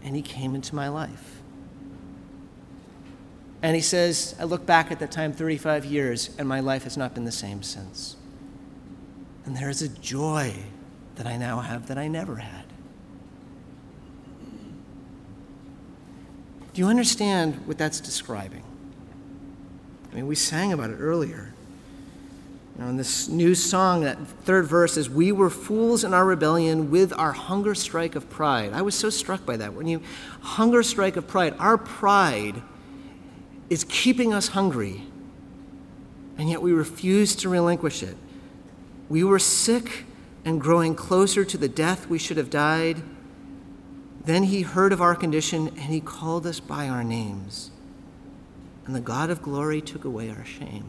And 0.04 0.14
he 0.14 0.22
came 0.22 0.54
into 0.54 0.76
my 0.76 0.86
life. 0.86 1.40
And 3.60 3.74
he 3.74 3.82
says, 3.82 4.36
I 4.38 4.44
look 4.44 4.66
back 4.66 4.92
at 4.92 5.00
that 5.00 5.10
time 5.10 5.32
35 5.32 5.84
years, 5.84 6.30
and 6.38 6.48
my 6.48 6.60
life 6.60 6.84
has 6.84 6.96
not 6.96 7.12
been 7.12 7.24
the 7.24 7.32
same 7.32 7.64
since. 7.64 8.14
And 9.44 9.56
there 9.56 9.68
is 9.68 9.82
a 9.82 9.88
joy 9.88 10.54
that 11.16 11.26
I 11.26 11.36
now 11.36 11.58
have 11.58 11.88
that 11.88 11.98
I 11.98 12.06
never 12.06 12.36
had. 12.36 12.69
Do 16.72 16.80
you 16.80 16.88
understand 16.88 17.66
what 17.66 17.78
that's 17.78 18.00
describing? 18.00 18.62
I 20.10 20.16
mean, 20.16 20.26
we 20.26 20.34
sang 20.34 20.72
about 20.72 20.90
it 20.90 20.96
earlier. 20.96 21.52
You 22.76 22.84
know, 22.84 22.90
in 22.90 22.96
this 22.96 23.28
new 23.28 23.54
song, 23.54 24.02
that 24.02 24.18
third 24.44 24.66
verse 24.66 24.96
is, 24.96 25.10
We 25.10 25.32
were 25.32 25.50
fools 25.50 26.04
in 26.04 26.14
our 26.14 26.24
rebellion 26.24 26.90
with 26.90 27.12
our 27.12 27.32
hunger 27.32 27.74
strike 27.74 28.14
of 28.14 28.30
pride. 28.30 28.72
I 28.72 28.82
was 28.82 28.94
so 28.94 29.10
struck 29.10 29.44
by 29.44 29.56
that. 29.56 29.74
When 29.74 29.86
you 29.86 30.00
hunger 30.40 30.82
strike 30.82 31.16
of 31.16 31.26
pride, 31.26 31.54
our 31.58 31.76
pride 31.76 32.62
is 33.68 33.84
keeping 33.84 34.32
us 34.32 34.48
hungry, 34.48 35.02
and 36.38 36.48
yet 36.48 36.62
we 36.62 36.72
refuse 36.72 37.36
to 37.36 37.48
relinquish 37.48 38.02
it. 38.02 38.16
We 39.08 39.24
were 39.24 39.38
sick 39.38 40.04
and 40.44 40.60
growing 40.60 40.94
closer 40.94 41.44
to 41.44 41.58
the 41.58 41.68
death 41.68 42.08
we 42.08 42.18
should 42.18 42.36
have 42.36 42.50
died. 42.50 43.02
Then 44.30 44.44
he 44.44 44.62
heard 44.62 44.92
of 44.92 45.02
our 45.02 45.16
condition 45.16 45.66
and 45.66 45.78
he 45.92 46.00
called 46.00 46.46
us 46.46 46.60
by 46.60 46.88
our 46.88 47.02
names 47.02 47.72
and 48.86 48.94
the 48.94 49.00
God 49.00 49.28
of 49.28 49.42
glory 49.42 49.80
took 49.80 50.04
away 50.04 50.30
our 50.30 50.44
shame. 50.44 50.84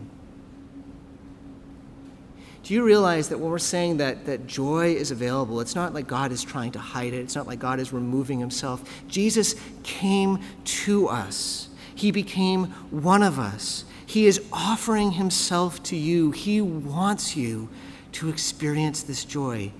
Do 2.62 2.75
you 2.75 2.84
realize 2.84 3.30
that 3.30 3.39
when 3.39 3.49
we're 3.49 3.58
saying 3.58 3.97
that, 3.97 4.27
that 4.27 4.45
joy 4.45 4.93
is 4.93 5.10
available, 5.10 5.60
it's 5.60 5.73
not 5.73 5.91
like 5.91 6.06
God 6.06 6.32
is 6.32 6.43
trying 6.43 6.71
to 6.73 6.80
hide 6.80 7.15
it, 7.15 7.17
it's 7.17 7.36
not 7.36 7.47
like 7.47 7.58
God 7.58 7.80
is 7.80 7.91
removing 7.91 8.39
himself. 8.39 8.88
Jesus 9.08 9.56
came 9.82 10.38
to 10.63 11.08
us, 11.08 11.69
he 11.95 12.12
became 12.12 12.65
one 12.91 13.23
of 13.23 13.39
us. 13.39 13.86
He 14.06 14.27
is 14.27 14.39
offering 14.54 15.13
himself 15.13 15.82
to 15.86 15.95
you. 15.95 16.30
He 16.30 16.62
wants 16.62 17.36
you 17.36 17.69
to 18.12 18.30
experience 18.30 19.01
this 19.01 19.25
joy, 19.25 19.71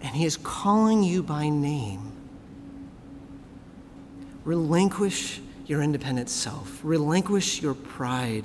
and 0.00 0.14
he 0.14 0.24
is 0.24 0.36
calling 0.36 1.02
you 1.02 1.24
by 1.24 1.48
name. 1.48 2.19
Relinquish 4.44 5.40
your 5.66 5.82
independent 5.82 6.28
self, 6.28 6.80
relinquish 6.82 7.62
your 7.62 7.74
pride. 7.74 8.44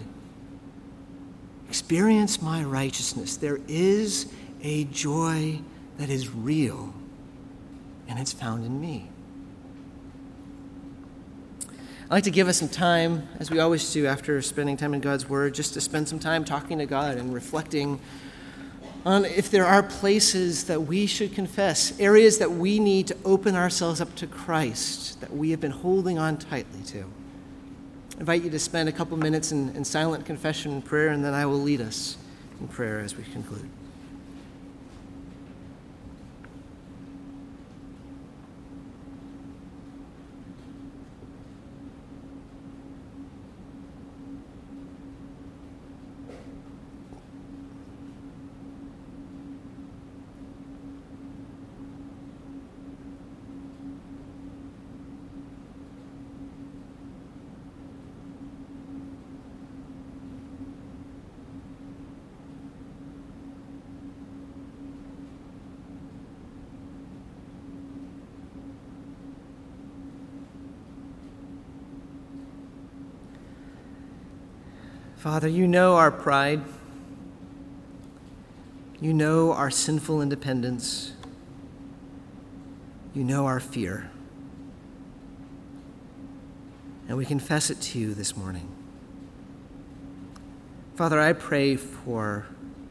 Experience 1.67 2.41
my 2.41 2.63
righteousness. 2.63 3.37
There 3.37 3.59
is 3.67 4.31
a 4.61 4.83
joy 4.85 5.59
that 5.97 6.09
is 6.09 6.29
real, 6.29 6.93
and 8.07 8.19
it's 8.19 8.33
found 8.33 8.65
in 8.65 8.79
me. 8.79 9.09
I'd 12.03 12.11
like 12.11 12.23
to 12.25 12.31
give 12.31 12.47
us 12.47 12.57
some 12.57 12.69
time, 12.69 13.27
as 13.39 13.49
we 13.49 13.59
always 13.59 13.91
do 13.91 14.05
after 14.05 14.39
spending 14.43 14.77
time 14.77 14.93
in 14.93 15.01
God's 15.01 15.27
Word, 15.27 15.55
just 15.55 15.73
to 15.73 15.81
spend 15.81 16.07
some 16.07 16.19
time 16.19 16.45
talking 16.45 16.77
to 16.77 16.85
God 16.85 17.17
and 17.17 17.33
reflecting 17.33 17.99
on 19.05 19.23
if 19.23 19.51
there 19.51 19.65
are 19.65 19.83
places 19.83 20.63
that 20.63 20.81
we 20.81 21.05
should 21.05 21.33
confess, 21.33 21.97
areas 21.99 22.39
that 22.39 22.51
we 22.51 22.79
need 22.79 23.07
to 23.07 23.17
open 23.23 23.55
ourselves 23.55 24.01
up 24.01 24.15
to 24.15 24.25
Christ 24.25 25.21
that 25.21 25.35
we 25.35 25.51
have 25.51 25.59
been 25.59 25.71
holding 25.71 26.17
on 26.17 26.37
tightly 26.37 26.81
to. 26.87 27.05
I 28.15 28.19
invite 28.19 28.43
you 28.43 28.49
to 28.49 28.59
spend 28.59 28.89
a 28.89 28.91
couple 28.91 29.17
minutes 29.17 29.51
in, 29.51 29.75
in 29.75 29.85
silent 29.85 30.25
confession 30.25 30.71
and 30.71 30.83
prayer, 30.83 31.09
and 31.09 31.23
then 31.23 31.33
I 31.33 31.45
will 31.45 31.61
lead 31.61 31.81
us 31.81 32.17
in 32.59 32.67
prayer 32.67 32.99
as 32.99 33.15
we 33.15 33.23
conclude. 33.23 33.69
Father, 75.25 75.47
you 75.47 75.67
know 75.67 75.95
our 75.95 76.11
pride. 76.11 76.61
You 79.01 79.11
know 79.11 79.53
our 79.53 79.71
sinful 79.71 80.21
independence. 80.21 81.13
You 83.15 83.23
know 83.23 83.47
our 83.47 83.59
fear. 83.59 84.11
And 87.07 87.17
we 87.17 87.25
confess 87.25 87.71
it 87.71 87.81
to 87.81 87.97
you 87.97 88.13
this 88.13 88.37
morning. 88.37 88.69
Father, 90.93 91.19
I 91.19 91.33
pray 91.33 91.75
for 91.75 92.45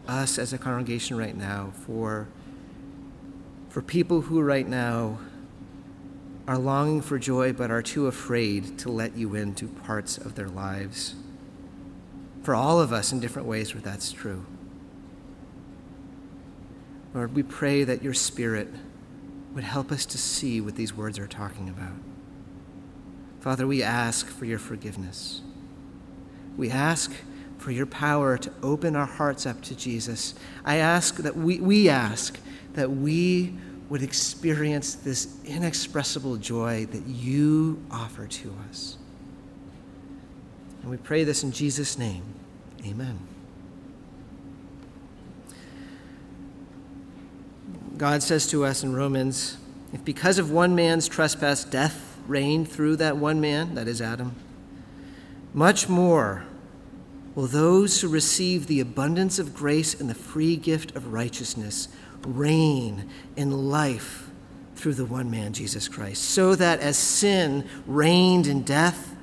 us 0.09 0.37
as 0.37 0.53
a 0.53 0.59
congregation 0.59 1.17
right 1.17 1.37
now, 1.37 1.71
for, 1.87 2.27
for 3.69 3.81
people 3.81 4.23
who 4.23 4.43
right 4.43 4.67
now 4.67 5.21
are 6.49 6.59
longing 6.59 7.01
for 7.01 7.17
joy 7.17 7.53
but 7.53 7.71
are 7.71 7.81
too 7.81 8.09
afraid 8.09 8.77
to 8.81 8.91
let 8.91 9.17
you 9.17 9.37
into 9.37 9.69
parts 9.69 10.19
of 10.19 10.35
their 10.35 10.49
lives 10.49 11.15
for 12.45 12.55
all 12.55 12.79
of 12.79 12.93
us 12.93 13.11
in 13.11 13.21
different 13.21 13.49
ways 13.49 13.75
where 13.75 13.81
that's 13.81 14.13
true. 14.13 14.45
Lord, 17.15 17.35
we 17.35 17.43
pray 17.43 17.85
that 17.85 18.03
your 18.03 18.13
Spirit 18.13 18.69
would 19.55 19.65
help 19.65 19.91
us 19.91 20.05
to 20.07 20.19
see 20.19 20.61
what 20.61 20.77
these 20.77 20.95
words 20.95 21.19
are 21.19 21.27
talking 21.27 21.69
about. 21.69 21.95
Father, 23.41 23.67
we 23.67 23.83
ask 23.83 24.27
for 24.29 24.45
your 24.45 24.59
forgiveness. 24.59 25.41
We 26.57 26.71
ask 26.71 27.13
for 27.59 27.71
your 27.71 27.87
power 27.87 28.37
to 28.37 28.53
open 28.63 28.95
our 28.95 29.07
hearts 29.07 29.47
up 29.47 29.63
to 29.63 29.75
Jesus. 29.75 30.35
I 30.67 30.77
ask 30.77 31.17
that 31.17 31.37
we, 31.37 31.61
we 31.61 31.89
ask 31.89 32.39
that 32.75 32.91
we 32.91 33.55
would 33.89 34.03
experience 34.03 34.95
this 34.97 35.39
inexpressible 35.45 36.37
joy 36.37 36.87
that 36.87 37.07
you 37.07 37.83
offer 37.91 38.27
to 38.27 38.55
us. 38.69 38.99
And 40.85 40.91
we 40.91 40.99
pray 40.99 41.25
this 41.25 41.43
in 41.43 41.51
Jesus' 41.51 41.97
name. 41.97 42.23
Amen. 42.85 43.19
God 47.97 48.23
says 48.23 48.47
to 48.49 48.67
us 48.67 48.83
in 48.83 48.95
Romans 48.95 49.57
if 49.95 50.05
because 50.05 50.39
of 50.39 50.51
one 50.51 50.75
man's 50.75 51.09
trespass 51.09 51.65
death 51.65 52.19
reigned 52.27 52.71
through 52.71 52.97
that 52.97 53.17
one 53.17 53.41
man, 53.41 53.77
that 53.77 53.89
is 53.89 54.03
Adam, 54.03 54.35
much 55.55 55.89
more 55.89 56.45
will 57.35 57.47
those 57.47 58.03
who 58.03 58.09
receive 58.09 58.67
the 58.67 58.81
abundance 58.81 59.39
of 59.39 59.55
grace 59.55 59.99
and 59.99 60.11
the 60.11 60.15
free 60.15 60.55
gift 60.55 60.95
of 60.95 61.15
righteousness 61.15 61.89
reign 62.27 63.09
in 63.37 63.71
life 63.71 64.29
through 64.77 64.95
the 64.95 65.07
one 65.07 65.31
man, 65.31 65.55
Jesus 65.55 65.89
Christ, 65.89 66.25
so 66.25 66.55
that 66.55 66.81
as 66.81 66.99
sin 66.99 67.67
reigned 67.87 68.47
in 68.47 68.65
death, 68.65 69.14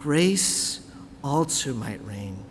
grace 0.00 0.80
also 1.22 1.74
might 1.74 2.04
reign 2.04 2.42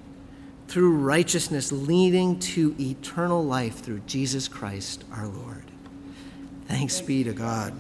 through 0.68 0.96
righteousness 0.98 1.72
leading 1.72 2.40
to 2.40 2.76
eternal 2.80 3.44
life 3.44 3.80
through 3.80 4.00
Jesus 4.06 4.48
Christ 4.48 5.04
our 5.12 5.28
Lord. 5.28 5.64
Thanks 6.68 7.02
be 7.02 7.24
to 7.24 7.34
God. 7.34 7.74